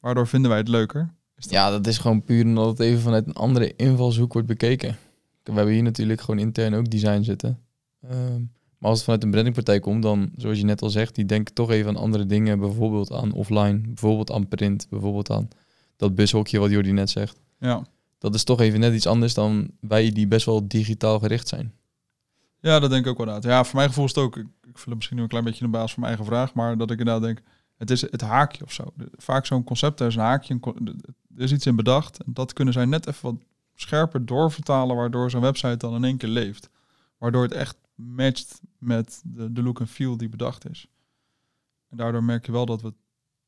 Waardoor 0.00 0.26
vinden 0.26 0.50
wij 0.50 0.58
het 0.58 0.68
leuker? 0.68 1.14
Ja, 1.36 1.70
dat 1.70 1.86
is 1.86 1.98
gewoon 1.98 2.24
puur 2.24 2.44
omdat 2.44 2.68
het 2.68 2.80
even 2.80 3.02
vanuit 3.02 3.26
een 3.26 3.32
andere 3.32 3.76
invalshoek 3.76 4.32
wordt 4.32 4.48
bekeken. 4.48 4.96
We 5.42 5.52
hebben 5.52 5.74
hier 5.74 5.82
natuurlijk 5.82 6.20
gewoon 6.20 6.40
intern 6.40 6.74
ook 6.74 6.90
design 6.90 7.22
zitten. 7.22 7.60
Ehm, 8.00 8.42
Maar 8.84 8.92
als 8.92 9.02
het 9.02 9.10
vanuit 9.10 9.24
een 9.24 9.30
brandingpartij 9.34 9.80
komt, 9.80 10.02
dan, 10.02 10.30
zoals 10.36 10.58
je 10.58 10.64
net 10.64 10.82
al 10.82 10.90
zegt, 10.90 11.14
die 11.14 11.24
denken 11.24 11.54
toch 11.54 11.70
even 11.70 11.88
aan 11.88 12.02
andere 12.02 12.26
dingen. 12.26 12.58
Bijvoorbeeld 12.58 13.12
aan 13.12 13.32
offline, 13.32 13.78
bijvoorbeeld 13.78 14.30
aan 14.30 14.48
print, 14.48 14.86
bijvoorbeeld 14.90 15.30
aan 15.30 15.48
dat 15.96 16.14
bushokje 16.14 16.58
wat 16.58 16.70
Jordi 16.70 16.92
net 16.92 17.10
zegt. 17.10 17.40
Ja. 17.58 17.86
Dat 18.18 18.34
is 18.34 18.44
toch 18.44 18.60
even 18.60 18.80
net 18.80 18.94
iets 18.94 19.06
anders 19.06 19.34
dan 19.34 19.70
wij 19.80 20.12
die 20.12 20.26
best 20.26 20.46
wel 20.46 20.68
digitaal 20.68 21.18
gericht 21.18 21.48
zijn. 21.48 21.72
ja, 22.60 22.78
dat 22.78 22.90
denk 22.90 23.04
ik 23.04 23.10
ook 23.10 23.16
wel 23.16 23.26
inderdaad. 23.26 23.52
Ja, 23.52 23.64
voor 23.64 23.76
mijn 23.76 23.88
gevoel 23.88 24.04
is 24.04 24.14
het 24.14 24.24
ook, 24.24 24.36
ik, 24.36 24.46
ik 24.62 24.78
vul 24.78 24.84
het 24.84 24.94
misschien 24.94 25.16
nu 25.16 25.22
een 25.22 25.28
klein 25.28 25.44
beetje 25.44 25.64
in 25.64 25.70
de 25.70 25.78
baas 25.78 25.92
van 25.92 26.02
mijn 26.02 26.16
eigen 26.16 26.34
vraag, 26.34 26.54
maar 26.54 26.76
dat 26.76 26.90
ik 26.90 26.98
inderdaad 26.98 27.22
denk, 27.22 27.42
het 27.76 27.90
is 27.90 28.00
het 28.00 28.20
haakje 28.20 28.64
of 28.64 28.72
zo. 28.72 28.84
Vaak 29.16 29.46
zo'n 29.46 29.64
concept, 29.64 30.00
er 30.00 30.06
is 30.06 30.14
een 30.14 30.20
haakje, 30.20 30.58
een 30.62 31.02
er 31.36 31.42
is 31.42 31.52
iets 31.52 31.66
in 31.66 31.76
bedacht. 31.76 32.22
En 32.22 32.32
dat 32.32 32.52
kunnen 32.52 32.74
zij 32.74 32.84
net 32.84 33.06
even 33.06 33.30
wat 33.30 33.42
scherper 33.74 34.26
doorvertalen, 34.26 34.96
waardoor 34.96 35.30
zo'n 35.30 35.40
website 35.40 35.76
dan 35.76 35.94
in 35.94 36.04
één 36.04 36.16
keer 36.16 36.28
leeft. 36.28 36.70
Waardoor 37.18 37.42
het 37.42 37.52
echt 37.52 37.76
matcht 37.94 38.60
met 38.78 39.20
de, 39.24 39.52
de 39.52 39.62
look 39.62 39.80
en 39.80 39.88
feel 39.88 40.16
die 40.16 40.28
bedacht 40.28 40.70
is. 40.70 40.88
En 41.90 41.96
daardoor 41.96 42.24
merk 42.24 42.46
je 42.46 42.52
wel 42.52 42.66
dat 42.66 42.82
we 42.82 42.92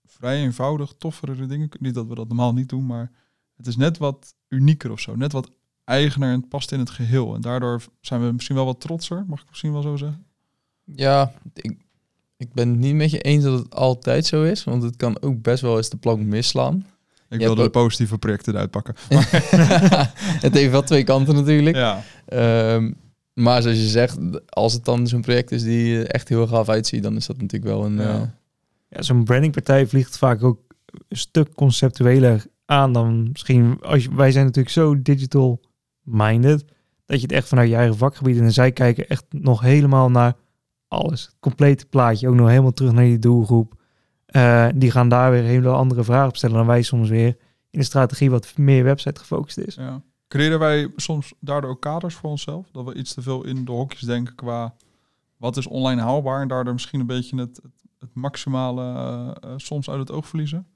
vrij 0.05 0.43
eenvoudig, 0.43 0.95
toffere 0.99 1.47
dingen, 1.47 1.69
niet 1.79 1.95
dat 1.95 2.07
we 2.07 2.15
dat 2.15 2.29
normaal 2.29 2.53
niet 2.53 2.69
doen, 2.69 2.87
maar 2.87 3.11
het 3.57 3.67
is 3.67 3.77
net 3.77 3.99
wat 3.99 4.35
unieker 4.49 4.91
of 4.91 5.01
zo. 5.01 5.17
Net 5.17 5.33
wat 5.33 5.51
eigener 5.85 6.29
en 6.29 6.41
het 6.41 6.49
past 6.49 6.73
in 6.73 6.79
het 6.79 6.91
geheel. 6.91 7.35
En 7.35 7.41
daardoor 7.41 7.83
zijn 8.01 8.27
we 8.27 8.33
misschien 8.33 8.57
wel 8.57 8.65
wat 8.65 8.81
trotser, 8.81 9.25
mag 9.27 9.41
ik 9.41 9.49
misschien 9.49 9.73
wel 9.73 9.83
zo 9.83 9.97
zeggen. 9.97 10.27
Ja, 10.85 11.33
ik, 11.53 11.77
ik 12.37 12.53
ben 12.53 12.69
het 12.69 12.79
niet 12.79 12.95
met 12.95 13.11
je 13.11 13.21
eens 13.21 13.45
dat 13.45 13.59
het 13.59 13.75
altijd 13.75 14.27
zo 14.27 14.43
is, 14.43 14.65
want 14.65 14.83
het 14.83 14.97
kan 14.97 15.23
ook 15.23 15.43
best 15.43 15.63
wel 15.63 15.77
eens 15.77 15.89
de 15.91 15.97
plank 15.97 16.21
misslaan. 16.21 16.87
Ik 17.29 17.39
wilde 17.39 17.63
de 17.63 17.71
positieve 17.71 18.19
projecten 18.19 18.53
eruit 18.53 18.71
pakken. 18.71 18.95
het 20.47 20.55
heeft 20.55 20.71
wel 20.71 20.83
twee 20.83 21.05
kanten 21.05 21.35
natuurlijk. 21.35 21.77
Ja, 21.77 22.03
Ehm, 22.27 22.93
maar 23.37 23.63
zoals 23.63 23.77
je 23.79 23.89
zegt, 23.89 24.19
als 24.49 24.73
het 24.73 24.85
dan 24.85 25.07
zo'n 25.07 25.21
project 25.21 25.51
is 25.51 25.63
die 25.63 26.07
echt 26.07 26.29
heel 26.29 26.47
gaaf 26.47 26.69
uitziet, 26.69 27.03
dan 27.03 27.17
is 27.17 27.27
dat 27.27 27.41
natuurlijk 27.41 27.73
wel 27.73 27.85
een... 27.85 27.97
Ja. 27.97 28.15
eh, 28.15 28.29
Ja, 28.89 29.03
zo'n 29.03 29.25
brandingpartij 29.25 29.87
vliegt 29.87 30.19
vaak 30.19 30.43
ook 30.43 30.61
een 31.09 31.17
stuk 31.17 31.55
conceptueler 31.55 32.45
aan 32.65 32.93
dan 32.93 33.29
misschien. 33.33 33.79
Als 33.81 34.03
je, 34.03 34.15
wij 34.15 34.33
zijn 34.33 34.45
natuurlijk 34.45 34.75
zo 34.75 35.03
digital 35.03 35.61
minded 36.03 36.65
dat 37.07 37.17
je 37.17 37.27
het 37.27 37.33
echt 37.33 37.49
vanuit 37.49 37.69
je 37.69 37.77
eigen 37.77 37.97
vakgebied 37.97 38.39
en 38.39 38.53
zij 38.53 38.73
kijken 38.73 39.09
echt 39.09 39.25
nog 39.31 39.61
helemaal 39.61 40.11
naar 40.11 40.35
alles, 40.89 41.25
het 41.25 41.37
complete 41.41 41.87
plaatje, 41.87 42.29
ook 42.29 42.35
nog 42.35 42.49
helemaal 42.49 42.73
terug 42.73 42.93
naar 42.93 43.05
die 43.05 43.19
doelgroep. 43.19 43.75
Eh, 44.27 44.69
die 44.75 44.91
gaan 44.91 45.09
daar 45.09 45.31
weer 45.31 45.43
hele 45.43 45.69
andere 45.69 46.05
vragen 46.05 46.29
op 46.29 46.37
stellen 46.37 46.57
dan 46.57 46.67
wij 46.67 46.83
soms 46.83 47.09
weer 47.09 47.37
in 47.71 47.79
een 47.79 47.85
strategie 47.85 48.31
wat 48.31 48.57
meer 48.57 48.85
website 48.85 49.21
gefocust 49.21 49.59
is. 49.59 49.75
ja. 49.75 50.03
Creëren 50.29 50.59
wij 50.59 50.93
soms 50.97 51.35
daardoor 51.41 51.71
ook 51.71 51.81
kaders 51.81 52.15
voor 52.15 52.31
onszelf? 52.31 52.71
Dat 52.71 52.85
we 52.85 52.95
iets 52.95 53.15
te 53.15 53.23
veel 53.23 53.45
in 53.45 53.65
de 53.65 53.73
hokjes 53.73 54.01
denken 54.01 54.35
qua 54.35 54.75
wat 55.37 55.57
is 55.57 55.67
online 55.67 56.01
haalbaar 56.01 56.41
en 56.41 56.49
daardoor 56.49 56.73
misschien 56.73 57.01
een 57.01 57.07
beetje 57.07 57.39
het, 57.39 57.57
het, 57.57 57.83
het 57.99 58.15
maximale 58.15 58.83
eh, 58.83 59.51
eh, 59.51 59.59
soms 59.59 59.91
uit 59.91 59.99
het 59.99 60.11
oog 60.11 60.29
verliezen? 60.29 60.67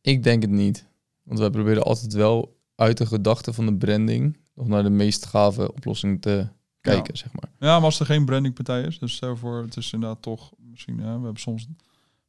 Ik 0.00 0.22
denk 0.22 0.42
het 0.42 0.50
niet. 0.50 0.86
Want 1.22 1.38
wij 1.38 1.50
proberen 1.50 1.82
altijd 1.82 2.12
wel 2.12 2.56
uit 2.74 2.98
de 2.98 3.06
gedachte 3.06 3.52
van 3.52 3.66
de 3.66 3.76
branding 3.76 4.38
nog 4.54 4.66
naar 4.66 4.82
de 4.82 4.90
meest 4.90 5.26
gave 5.26 5.72
oplossing 5.72 6.22
te 6.22 6.48
kijken, 6.80 7.16
zeg 7.16 7.32
maar. 7.32 7.50
Ja, 7.58 7.76
maar 7.76 7.84
als 7.84 8.00
er 8.00 8.06
geen 8.06 8.24
brandingpartij 8.24 8.82
is, 8.82 8.98
dus 8.98 9.14
stel 9.14 9.36
voor, 9.36 9.62
het 9.62 9.76
is 9.76 9.92
inderdaad 9.92 10.22
toch 10.22 10.52
misschien, 10.58 10.98
hè, 10.98 11.04
we 11.18 11.24
hebben 11.24 11.40
soms, 11.40 11.66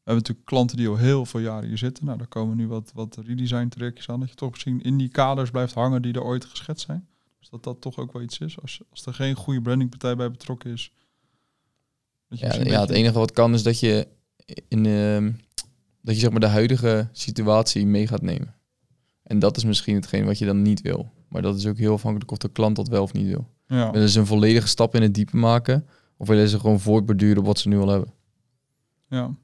we 0.09 0.15
hebben 0.15 0.33
natuurlijk 0.33 0.45
klanten 0.45 0.77
die 0.77 0.87
al 0.87 1.07
heel 1.07 1.25
veel 1.25 1.39
jaren 1.39 1.67
hier 1.67 1.77
zitten. 1.77 2.05
Nou, 2.05 2.17
daar 2.17 2.27
komen 2.27 2.57
nu 2.57 2.67
wat, 2.67 2.91
wat 2.93 3.17
redesign 3.25 3.67
trajectjes 3.67 4.09
aan, 4.09 4.19
dat 4.19 4.29
je 4.29 4.35
toch 4.35 4.51
misschien 4.51 4.81
in 4.81 4.97
die 4.97 5.09
kaders 5.09 5.49
blijft 5.49 5.73
hangen 5.73 6.01
die 6.01 6.13
er 6.13 6.23
ooit 6.23 6.45
geschetst 6.45 6.85
zijn. 6.85 7.07
Dus 7.39 7.49
dat 7.49 7.63
dat 7.63 7.81
toch 7.81 7.97
ook 7.97 8.13
wel 8.13 8.21
iets 8.21 8.39
is. 8.39 8.61
Als, 8.61 8.81
als 8.89 9.05
er 9.05 9.13
geen 9.13 9.35
goede 9.35 9.61
brandingpartij 9.61 10.15
bij 10.15 10.31
betrokken 10.31 10.71
is. 10.71 10.91
Ja, 12.27 12.55
ja, 12.55 12.81
het 12.81 12.89
enige 12.89 13.17
wat 13.17 13.31
kan 13.31 13.53
is 13.53 13.63
dat 13.63 13.79
je 13.79 14.07
in 14.67 14.85
ehm, 14.85 15.31
dat 16.01 16.15
je 16.15 16.21
zeg 16.21 16.31
maar 16.31 16.39
de 16.39 16.47
huidige 16.47 17.09
situatie 17.11 17.85
mee 17.85 18.07
gaat 18.07 18.21
nemen. 18.21 18.55
En 19.23 19.39
dat 19.39 19.57
is 19.57 19.63
misschien 19.63 19.95
hetgeen 19.95 20.25
wat 20.25 20.37
je 20.37 20.45
dan 20.45 20.61
niet 20.61 20.81
wil. 20.81 21.11
Maar 21.27 21.41
dat 21.41 21.55
is 21.55 21.65
ook 21.65 21.77
heel 21.77 21.93
afhankelijk 21.93 22.31
of 22.31 22.37
de 22.37 22.51
klant 22.51 22.75
dat 22.75 22.87
wel 22.87 23.03
of 23.03 23.13
niet 23.13 23.27
wil. 23.27 23.49
ja. 23.67 23.91
Willen 23.91 24.09
ze 24.09 24.19
een 24.19 24.25
volledige 24.25 24.67
stap 24.67 24.95
in 24.95 25.01
het 25.01 25.13
diepe 25.13 25.37
maken? 25.37 25.87
Of 26.17 26.27
willen 26.27 26.49
ze 26.49 26.59
gewoon 26.59 26.79
voortborduren 26.79 27.37
op 27.37 27.45
wat 27.45 27.59
ze 27.59 27.67
nu 27.67 27.79
al 27.79 27.87
hebben? 27.87 28.13
Ja. 29.09 29.35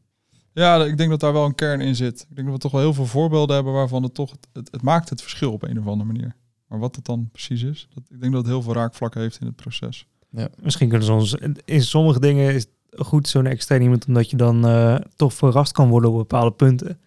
Ja, 0.55 0.85
ik 0.85 0.97
denk 0.97 1.09
dat 1.09 1.19
daar 1.19 1.33
wel 1.33 1.45
een 1.45 1.55
kern 1.55 1.81
in 1.81 1.95
zit. 1.95 2.25
Ik 2.29 2.35
denk 2.35 2.47
dat 2.47 2.55
we 2.55 2.61
toch 2.61 2.71
wel 2.71 2.81
heel 2.81 2.93
veel 2.93 3.05
voorbeelden 3.05 3.55
hebben 3.55 3.73
waarvan 3.73 4.03
het 4.03 4.13
toch, 4.13 4.31
het, 4.31 4.47
het, 4.53 4.71
het 4.71 4.81
maakt 4.81 5.09
het 5.09 5.21
verschil 5.21 5.51
op 5.51 5.63
een 5.63 5.79
of 5.79 5.87
andere 5.87 6.11
manier. 6.11 6.35
Maar 6.67 6.79
wat 6.79 6.95
het 6.95 7.05
dan 7.05 7.29
precies 7.31 7.63
is, 7.63 7.87
dat, 7.93 8.03
ik 8.09 8.19
denk 8.19 8.33
dat 8.33 8.41
het 8.41 8.51
heel 8.51 8.61
veel 8.61 8.73
raakvlakken 8.73 9.21
heeft 9.21 9.39
in 9.39 9.47
het 9.47 9.55
proces. 9.55 10.07
Misschien 10.61 10.89
kunnen 10.89 11.07
ze 11.07 11.13
ons 11.13 11.35
in 11.65 11.81
sommige 11.83 12.19
dingen 12.19 12.53
is 12.53 12.67
het 12.89 13.07
goed 13.07 13.27
zo'n 13.27 13.45
extern 13.45 13.81
iemand 13.81 14.07
omdat 14.07 14.29
je 14.29 14.37
dan 14.37 14.67
eh, 14.67 14.95
toch 15.15 15.33
verrast 15.33 15.71
kan 15.71 15.89
worden 15.89 16.09
op 16.09 16.17
bepaalde 16.17 16.51
punten. 16.51 16.99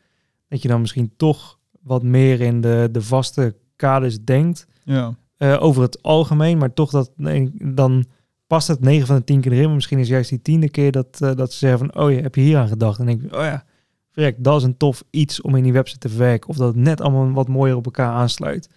Dat 0.49 0.63
je 0.63 0.69
dan 0.69 0.81
misschien 0.81 1.13
toch 1.17 1.59
wat 1.83 2.03
meer 2.03 2.41
in 2.41 2.61
de, 2.61 2.89
de 2.93 3.03
vaste 3.03 3.57
kaders 3.77 4.25
denkt 4.25 4.67
Ja, 4.85 5.15
eh, 5.37 5.57
over 5.61 5.83
het 5.83 6.03
algemeen, 6.03 6.59
maar 6.59 6.73
toch 6.73 6.91
dat 6.91 7.11
nee, 7.17 7.51
dan 7.55 8.05
past 8.49 8.69
het 8.69 8.81
9 8.81 9.07
van 9.07 9.17
de 9.17 9.25
10 9.25 9.41
keer 9.41 9.53
erin. 9.53 9.65
Maar 9.67 9.75
misschien 9.75 9.99
is 9.99 10.09
juist 10.09 10.29
die 10.31 10.43
tiende 10.43 10.71
keer 10.71 10.93
dat, 10.93 11.21
eh, 11.21 11.35
dat 11.35 11.53
ze 11.53 11.59
zeggen 11.59 11.79
van 11.79 12.03
oh 12.05 12.13
ja, 12.13 12.21
heb 12.21 12.35
je 12.35 12.41
hier 12.41 12.59
aan 12.59 12.69
gedacht? 12.69 12.99
En 12.99 13.07
denk 13.07 13.23
ik, 13.23 13.35
oh 13.35 13.41
ja, 13.43 13.65
verrek, 14.11 14.37
dat 14.45 14.57
is 14.61 14.63
een 14.67 14.77
tof 14.77 15.05
iets 15.11 15.41
om 15.41 15.55
in 15.55 15.63
die 15.63 15.73
website 15.73 15.99
te 15.99 16.09
verwerken. 16.09 16.49
Of 16.49 16.57
dat 16.57 16.67
het 16.75 16.77
net 16.85 17.01
allemaal 17.01 17.31
wat 17.33 17.49
mooier 17.49 17.77
op 17.77 17.85
elkaar 17.85 18.13
aansluit. 18.13 18.69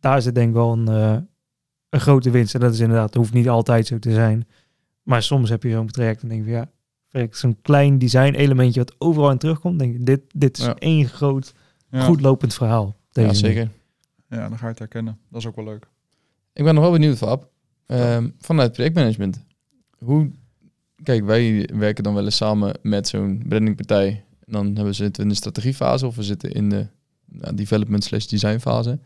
Daar 0.00 0.22
zit 0.22 0.34
denk 0.34 0.48
ik 0.48 0.54
wel 0.54 0.72
een, 0.72 0.88
eh, 0.88 1.16
een 1.88 2.00
grote 2.00 2.30
winst. 2.30 2.54
En 2.54 2.60
dat 2.60 2.72
is 2.72 2.80
inderdaad, 2.80 3.06
het 3.06 3.14
hoeft 3.14 3.32
niet 3.32 3.48
altijd 3.48 3.86
zo 3.86 3.98
te 3.98 4.12
zijn. 4.12 4.46
Maar 5.02 5.22
soms 5.22 5.48
heb 5.50 5.62
je 5.62 5.70
zo'n 5.70 5.86
traject 5.86 6.22
en 6.22 6.28
denk 6.28 6.44
je, 6.44 6.50
ja, 6.50 6.70
verrek, 7.08 7.34
zo'n 7.36 7.58
klein 7.62 7.98
design 7.98 8.34
elementje 8.34 8.80
wat 8.80 8.94
overal 8.98 9.30
in 9.30 9.38
terugkomt. 9.38 9.78
Denk 9.78 9.94
ik, 9.94 10.06
dit, 10.06 10.20
dit 10.34 10.58
is 10.58 10.64
Ja. 10.64 10.74
één 10.78 11.08
groot, 11.08 11.54
ja. 11.90 12.00
goed 12.00 12.20
lopend 12.20 12.54
verhaal. 12.54 12.96
deze 13.12 13.26
Ja, 13.28 13.32
manier. 13.34 13.52
zeker. 13.54 13.70
Ja, 14.28 14.48
dan 14.48 14.58
ga 14.58 14.64
je 14.64 14.70
het 14.70 14.78
herkennen. 14.78 15.18
Dat 15.30 15.40
is 15.40 15.46
ook 15.46 15.56
wel 15.56 15.64
leuk. 15.64 15.86
Ik 16.52 16.64
ben 16.64 16.74
nog 16.74 16.82
wel 16.82 16.92
benieuwd, 16.92 17.16
Fab. 17.16 17.50
Ehm, 17.86 18.28
vanuit 18.38 18.72
projectmanagement. 18.72 19.44
Hoe... 19.98 20.30
Kijk, 21.02 21.24
wij 21.24 21.68
werken 21.72 22.04
dan 22.04 22.14
wel 22.14 22.24
eens 22.24 22.36
samen 22.36 22.78
met 22.82 23.08
zo'n 23.08 23.44
brandingpartij. 23.48 24.24
En 24.46 24.52
dan 24.52 24.64
hebben 24.66 24.84
we 24.84 24.92
zitten 24.92 25.16
we 25.16 25.22
in 25.22 25.28
de 25.28 25.34
strategiefase 25.34 26.06
of 26.06 26.16
we 26.16 26.22
zitten 26.22 26.52
in 26.52 26.68
de 26.68 26.86
nou, 27.24 27.54
development 27.54 28.04
slash 28.04 28.26
design 28.26 28.58
fase. 28.58 28.98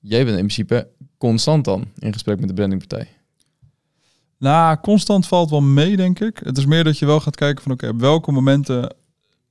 Jij 0.00 0.24
bent 0.24 0.38
in 0.38 0.44
principe 0.44 0.88
constant 1.18 1.64
dan 1.64 1.84
in 1.98 2.12
gesprek 2.12 2.38
met 2.38 2.48
de 2.48 2.54
brandingpartij. 2.54 3.08
Nou, 4.38 4.76
constant 4.80 5.26
valt 5.26 5.50
wel 5.50 5.60
mee, 5.60 5.96
denk 5.96 6.20
ik. 6.20 6.40
Het 6.44 6.58
is 6.58 6.66
meer 6.66 6.84
dat 6.84 6.98
je 6.98 7.06
wel 7.06 7.20
gaat 7.20 7.36
kijken 7.36 7.62
van, 7.62 7.72
oké, 7.72 7.88
op 7.88 8.00
welke 8.00 8.32
momenten 8.32 8.94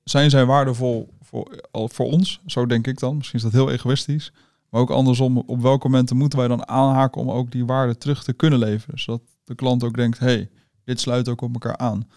zijn 0.04 0.30
zij 0.30 0.46
waardevol 0.46 1.10
voor, 1.22 1.62
voor 1.72 2.06
ons? 2.06 2.42
Zo 2.46 2.66
denk 2.66 2.88
ik 2.88 3.00
dan. 3.00 3.18
Misschien 3.18 3.38
is 3.38 3.46
dat 3.46 3.54
heel 3.54 3.72
egoïstisch. 3.72 4.32
Maar 4.70 4.82
ook 4.82 4.90
andersom, 4.90 5.38
op 5.38 5.62
welke 5.62 5.88
momenten 5.88 6.18
moeten 6.18 6.40
wij 6.40 6.48
dan 6.48 6.68
aanhaken 6.68 7.22
om 7.22 7.32
ook 7.32 7.52
die 7.52 7.66
waarde 7.66 7.98
terug 7.98 8.24
te 8.24 8.34
kunnen 8.34 8.60
leveren? 8.60 9.00
Zodat 9.00 9.22
de 9.44 9.56
klant 9.56 9.84
ook 9.84 9.96
denkt, 9.96 10.20
hey, 10.20 10.50
dit 10.84 11.00
sluit 11.00 11.30
ook 11.30 11.42
op 11.42 11.54
elkaar 11.54 11.78
aan. 11.78 12.08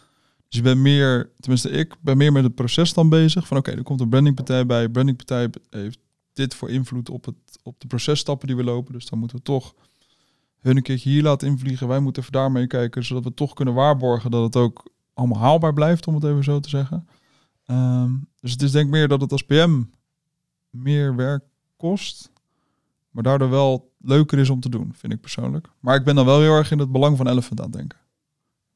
Dus 0.49 0.59
je 0.59 0.63
bent 0.63 0.81
meer, 0.81 1.31
tenminste 1.37 1.71
ik, 1.71 1.95
ben 2.01 2.17
meer 2.17 2.33
met 2.33 2.45
het 2.45 2.55
proces 2.55 2.95
dan 2.95 3.09
bezig. 3.09 3.47
Van 3.47 3.57
oké, 3.57 3.71
er 3.71 3.83
komt 3.83 4.01
een 4.01 4.09
brandingpartij 4.09 4.67
bij. 4.67 4.89
Brandingpartij 4.89 5.51
heeft 5.71 5.99
dit 6.33 6.55
voor 6.55 6.71
invloed 6.71 7.09
op, 7.11 7.25
het, 7.25 7.37
op 7.63 7.81
de 7.81 7.87
processtappen 7.87 8.47
die 8.47 8.57
we 8.57 8.65
lopen. 8.65 8.93
Dus 8.93 9.07
dan 9.07 9.19
moeten 9.19 9.37
we 9.37 9.43
toch 9.43 9.75
hun 10.61 10.77
een 10.77 10.83
keertje 10.83 11.11
hier 11.11 11.23
laten 11.23 11.49
invliegen. 11.49 11.89
Wij 11.89 12.01
moeten 12.01 12.23
even 12.23 12.35
daarmee 12.35 12.67
kijken, 12.67 13.05
zodat 13.05 13.25
we 13.25 13.35
toch 13.35 13.55
kunnen 13.55 13.75
waarborgen 13.75 14.31
dat 14.31 14.43
het 14.43 14.57
ook 14.57 14.91
allemaal 15.15 15.39
haalbaar 15.41 15.73
blijft, 15.73 16.07
om 16.07 16.15
het 16.15 16.25
even 16.25 16.45
zo 16.45 16.61
te 16.61 16.69
zeggen. 16.69 17.09
Ehm, 17.65 18.13
dus 18.41 18.53
het 18.53 18.63
is 18.63 18.71
denk 18.71 18.85
ik 18.85 18.93
meer 18.93 19.09
dat 19.09 19.21
het 19.21 19.33
als 19.33 19.43
PM 19.43 19.83
meer 20.71 21.17
werk 21.17 21.45
kost, 21.77 22.30
maar 23.11 23.23
daardoor 23.23 23.51
wel 23.51 23.93
leuker 23.99 24.39
is 24.39 24.51
om 24.51 24.61
te 24.61 24.69
doen, 24.69 24.93
vind 24.97 25.13
ik 25.13 25.21
persoonlijk. 25.21 25.69
Maar 25.81 25.97
ik 25.97 26.05
ben 26.05 26.15
dan 26.15 26.25
wel 26.25 26.41
heel 26.41 26.53
erg 26.53 26.71
in 26.71 26.79
het 26.79 26.93
belang 26.93 27.17
van 27.17 27.29
Elephant 27.29 27.61
aan 27.61 27.67
het 27.67 27.77
denken. 27.77 27.99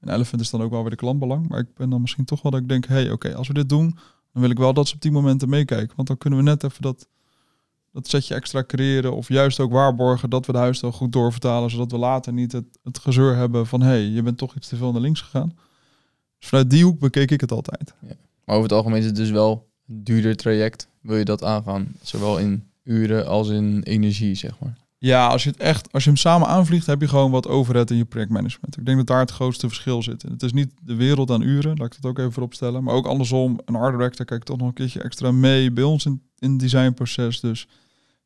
En 0.01 0.15
Elephant 0.15 0.43
is 0.43 0.51
dan 0.51 0.63
ook 0.63 0.71
wel 0.71 0.81
weer 0.81 0.91
de 0.91 0.97
klantbelang, 0.97 1.49
maar 1.49 1.59
ik 1.59 1.75
ben 1.75 1.91
dan 1.91 2.01
misschien 2.01 2.25
toch 2.25 2.43
wel 2.43 2.53
dat 2.53 2.61
ik 2.61 2.69
denk, 2.69 2.87
hé, 2.87 2.95
hey, 2.95 3.11
oké, 3.11 3.35
als 3.35 3.49
we 3.49 3.55
dit 3.55 3.69
doen, 3.69 3.99
dan 4.33 4.43
wil 4.43 4.51
ik 4.51 4.59
wel 4.59 4.75
dat 4.75 4.89
ze 4.89 4.95
op 4.95 5.01
die 5.01 5.13
momenten 5.13 5.49
meekijken, 5.49 5.97
want 5.97 6.09
dan 6.09 6.19
kunnen 6.19 6.39
we 6.39 6.45
net 6.45 6.65
even 6.65 6.83
dat 6.83 7.09
dat 7.95 8.09
setje 8.09 8.35
extra 8.35 8.65
creëren 8.65 9.15
of 9.15 9.29
juist 9.29 9.61
ook 9.61 9.73
waarborgen 9.73 10.31
dat 10.31 10.47
we 10.47 10.53
de 10.53 10.59
huisstijl 10.59 10.93
goed 10.93 11.13
doorvertalen, 11.13 11.71
zodat 11.71 11.91
we 11.91 11.99
later 11.99 12.33
niet 12.33 12.53
het, 12.53 12.79
het 12.83 12.99
gezeur 12.99 13.37
hebben 13.37 13.67
van 13.67 13.81
hé, 13.81 13.87
hey, 13.87 14.03
je 14.03 14.23
bent 14.23 14.39
toch 14.39 14.57
iets 14.57 14.69
te 14.69 14.77
veel 14.77 14.93
naar 14.93 15.01
links 15.01 15.21
gegaan. 15.21 15.57
Dus 16.39 16.49
vanuit 16.49 16.71
die 16.71 16.85
hoek 16.85 16.99
bekeek 16.99 17.31
ik 17.31 17.41
het 17.41 17.53
altijd. 17.53 17.95
Maar 18.45 18.57
over 18.57 18.69
het 18.69 18.73
algemeen 18.73 18.99
is 18.99 19.05
het 19.05 19.17
dus 19.17 19.31
wel 19.31 19.69
een 19.89 20.05
duurder 20.05 20.37
traject. 20.37 20.89
Wil 21.01 21.17
je 21.17 21.25
dat 21.25 21.45
aangaan? 21.45 21.95
Zowel 22.03 22.39
in 22.39 22.65
uren 22.85 23.27
als 23.27 23.49
in 23.49 23.83
energie, 23.83 24.35
zeg 24.35 24.59
maar. 24.59 24.77
Ja, 24.99 25.27
als 25.27 25.45
je 25.45 25.51
het 25.51 25.59
echt, 25.59 25.93
als 25.93 26.05
je 26.05 26.11
hem 26.11 26.19
samen 26.19 26.49
aanvliegt, 26.49 26.87
heb 26.87 27.01
je 27.01 27.09
gewoon 27.09 27.31
wat 27.31 27.49
overhead 27.49 27.91
in 27.91 27.97
je 27.97 28.05
projectmanagement. 28.05 28.77
Ik 28.77 28.85
denk 28.87 28.97
dat 28.97 29.07
daar 29.07 29.21
het 29.21 29.31
grootste 29.31 29.67
verschil 29.67 30.03
zit. 30.03 30.23
Het 30.23 30.43
is 30.43 30.53
niet 30.53 30.73
de 30.83 30.95
wereld 30.95 31.31
aan 31.31 31.43
uren, 31.43 31.77
laat 31.77 31.95
ik 31.95 32.03
dat 32.03 32.11
ook 32.11 32.19
even 32.19 32.33
voorop 32.33 32.55
stellen. 32.55 32.85
Maar 32.85 32.95
ook 32.95 33.07
andersom, 33.07 33.61
een 33.65 33.75
art 33.75 33.93
director 33.93 34.27
kijkt 34.27 34.47
toch 34.47 34.57
nog 34.57 34.67
een 34.67 34.75
keertje 34.75 35.03
extra 35.03 35.33
mee 35.33 35.73
bij 35.73 35.85
ons 35.85 36.07
in, 36.07 36.23
in 36.39 36.51
het 36.51 36.61
designproces. 36.61 37.41
Dus 37.41 37.67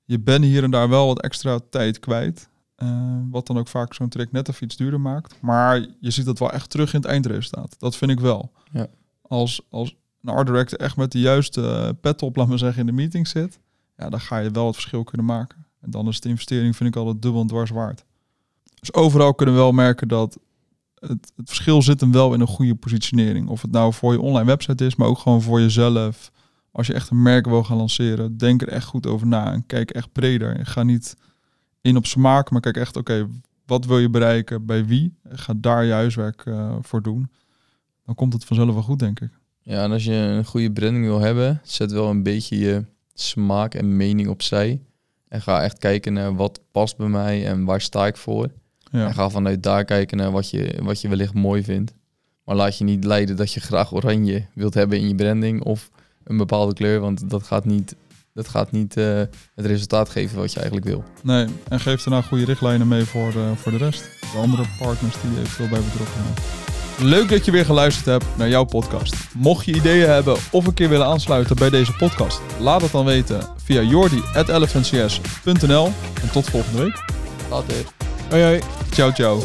je 0.05 0.21
bent 0.21 0.45
hier 0.45 0.63
en 0.63 0.71
daar 0.71 0.89
wel 0.89 1.07
wat 1.07 1.23
extra 1.23 1.59
tijd 1.71 1.99
kwijt. 1.99 2.49
Eh, 2.75 3.19
wat 3.31 3.47
dan 3.47 3.59
ook 3.59 3.69
vaak 3.69 3.95
zo'n 3.95 4.09
trick 4.09 4.33
net 4.33 4.49
even 4.49 4.65
iets 4.65 4.77
duurder 4.77 5.01
maakt. 5.01 5.37
Maar 5.41 5.87
je 6.01 6.11
ziet 6.11 6.25
dat 6.25 6.39
wel 6.39 6.53
echt 6.53 6.71
terug 6.71 6.95
in 6.95 7.01
het 7.01 7.09
eindresultaat. 7.09 7.75
Dat 7.79 7.97
vind 7.97 8.11
ik 8.11 8.21
wel. 8.21 8.53
Ja. 8.73 8.87
Als, 9.23 9.61
als 9.71 9.97
een 10.23 10.35
art 10.35 10.47
director 10.47 10.79
echt 10.79 10.97
met 10.97 11.13
de 11.13 11.21
juiste 11.21 11.97
pet 12.01 12.23
op, 12.23 12.37
laat 12.37 12.49
maar 12.49 12.59
zeggen, 12.59 12.81
in 12.81 12.87
de 12.87 12.93
meeting 12.93 13.29
zit, 13.29 13.59
ja, 13.99 14.09
dan 14.09 14.21
ga 14.21 14.39
je 14.39 14.51
wel 14.51 14.67
het 14.67 14.75
verschil 14.75 15.05
kunnen 15.05 15.27
maken. 15.27 15.67
En 15.81 15.91
dan 15.91 16.09
is 16.09 16.21
de 16.21 16.29
investering, 16.29 16.77
vind 16.77 16.89
ik 16.89 16.97
altijd 16.97 17.23
dubbel 17.23 17.41
en 17.41 17.47
dwars 17.47 17.71
waard. 17.71 18.05
Dus 18.81 18.93
overal 18.93 19.35
kunnen 19.35 19.55
we 19.55 19.61
wel 19.61 19.73
merken 19.73 20.09
dat 20.09 20.39
het, 20.95 21.33
het 21.37 21.49
verschil 21.49 21.83
zit 21.83 22.01
hem 22.01 22.13
wel 22.13 22.35
in 22.35 22.41
een 22.41 22.47
goede 22.47 22.75
positionering. 22.75 23.49
Of 23.49 23.63
het 23.63 23.71
nou 23.71 23.93
voor 23.93 24.13
je 24.13 24.21
online 24.21 24.47
website 24.47 24.87
is, 24.87 24.97
maar 24.97 25.09
ook 25.09 25.19
gewoon 25.19 25.43
voor 25.43 25.61
jezelf. 25.61 26.31
Als 26.73 26.87
je 26.87 26.93
echt 26.93 27.11
een 27.11 27.23
merk 27.23 27.47
wil 27.47 27.65
gaan 27.65 27.77
lanceren, 27.77 28.37
denk 28.37 28.63
er 28.63 28.69
echt 28.69 28.87
goed 28.87 29.07
over 29.07 29.27
na 29.27 29.53
en 29.53 29.67
kijk 29.67 29.91
echt 29.91 30.13
breder. 30.13 30.67
Ga 30.67 30.83
niet 30.83 31.17
in 31.81 31.97
op 31.97 32.07
smaak, 32.07 32.51
maar 32.51 32.61
kijk 32.61 32.77
echt, 32.77 32.97
oké, 32.97 33.29
wat 33.67 33.85
wil 33.85 33.99
je 33.99 34.11
bereiken, 34.11 34.67
bij 34.67 34.87
wie? 34.87 35.15
Ga 35.29 35.55
daar 35.57 35.85
je 35.85 35.93
huiswerk 35.93 36.45
uh, 36.45 36.77
voor 36.81 37.03
doen. 37.03 37.31
Dan 38.05 38.15
komt 38.15 38.33
het 38.33 38.45
vanzelf 38.45 38.73
wel 38.73 38.83
goed, 38.83 38.99
denk 38.99 39.21
ik. 39.21 39.31
Ja, 39.63 39.83
en 39.83 39.91
als 39.91 40.05
je 40.05 40.13
een 40.13 40.45
goede 40.45 40.73
branding 40.73 41.05
wil 41.05 41.21
hebben, 41.21 41.61
zet 41.65 41.93
wel 41.93 42.11
een 42.11 42.23
beetje 42.23 42.59
je 42.59 42.85
smaak 43.21 43.75
en 43.75 43.97
mening 43.97 44.29
opzij. 44.29 44.83
En 45.29 45.43
ga 45.43 45.63
echt 45.63 45.79
kijken 45.79 46.13
naar 46.13 46.35
wat 46.35 46.61
past 46.73 46.97
bij 46.97 47.09
mij 47.09 47.47
en 47.47 47.65
waar 47.65 47.81
sta 47.81 48.07
ik 48.07 48.17
voor. 48.17 48.49
Ja. 48.91 49.07
En 49.07 49.15
ga 49.15 49.31
vanuit 49.31 49.63
daar 49.63 49.85
kijken 49.85 50.17
naar 50.17 50.31
wat 50.31 50.51
je, 50.51 50.79
wat 50.83 51.01
je 51.01 51.09
wellicht 51.09 51.35
mooi 51.35 51.63
vindt. 51.63 51.93
Maar 52.45 52.57
laat 52.57 52.79
je 52.79 52.85
niet 52.85 53.05
leiden 53.05 53.37
dat 53.37 53.53
je 53.53 53.61
graag 53.61 53.93
oranje 53.93 54.47
wilt 54.55 54.75
hebben 54.75 54.99
in 54.99 55.09
je 55.09 55.15
branding 55.15 55.63
of 55.63 55.91
een 56.25 56.37
bepaalde 56.37 56.75
kleur, 56.75 57.01
want 57.01 57.31
dat 57.31 57.43
gaat 57.43 57.65
niet, 57.65 57.97
dat 58.35 58.49
gaat 58.49 58.73
niet 58.73 58.97
uh, 58.97 59.23
het 59.55 59.67
resultaat 59.67 60.09
geven 60.09 60.39
wat 60.39 60.53
je 60.53 60.61
eigenlijk 60.61 60.89
wil. 60.89 61.05
Nee, 61.23 61.47
en 61.69 61.81
geef 61.81 62.03
daarna 62.03 62.23
goede 62.23 62.45
richtlijnen 62.45 62.89
mee 62.89 63.05
voor 63.05 63.33
de, 63.33 63.53
voor 63.57 63.73
de 63.73 63.79
rest. 63.79 64.03
De 64.21 64.39
andere 64.39 64.65
partners 64.79 65.21
die 65.21 65.31
je 65.33 65.41
eventueel 65.41 65.69
bij 65.69 65.81
betrokken 65.81 66.15
zijn. 66.15 66.78
Leuk 67.01 67.29
dat 67.29 67.45
je 67.45 67.51
weer 67.51 67.65
geluisterd 67.65 68.07
hebt 68.07 68.25
naar 68.37 68.49
jouw 68.49 68.65
podcast. 68.65 69.15
Mocht 69.35 69.65
je 69.65 69.75
ideeën 69.75 70.09
hebben 70.09 70.37
of 70.51 70.67
een 70.67 70.75
keer 70.75 70.89
willen 70.89 71.07
aansluiten 71.07 71.57
bij 71.57 71.71
deze 71.71 71.93
podcast, 71.93 72.41
laat 72.61 72.83
het 72.83 72.93
dan 72.93 73.05
weten 73.05 73.43
via 73.65 73.81
jordi.elephantcs.nl. 73.81 75.93
En 76.23 76.31
tot 76.33 76.51
volgende 76.51 76.83
week. 76.83 77.05
Later. 77.51 77.75
Hoi 78.31 78.43
hoi. 78.43 78.61
Ciao 78.91 79.13
ciao. 79.13 79.43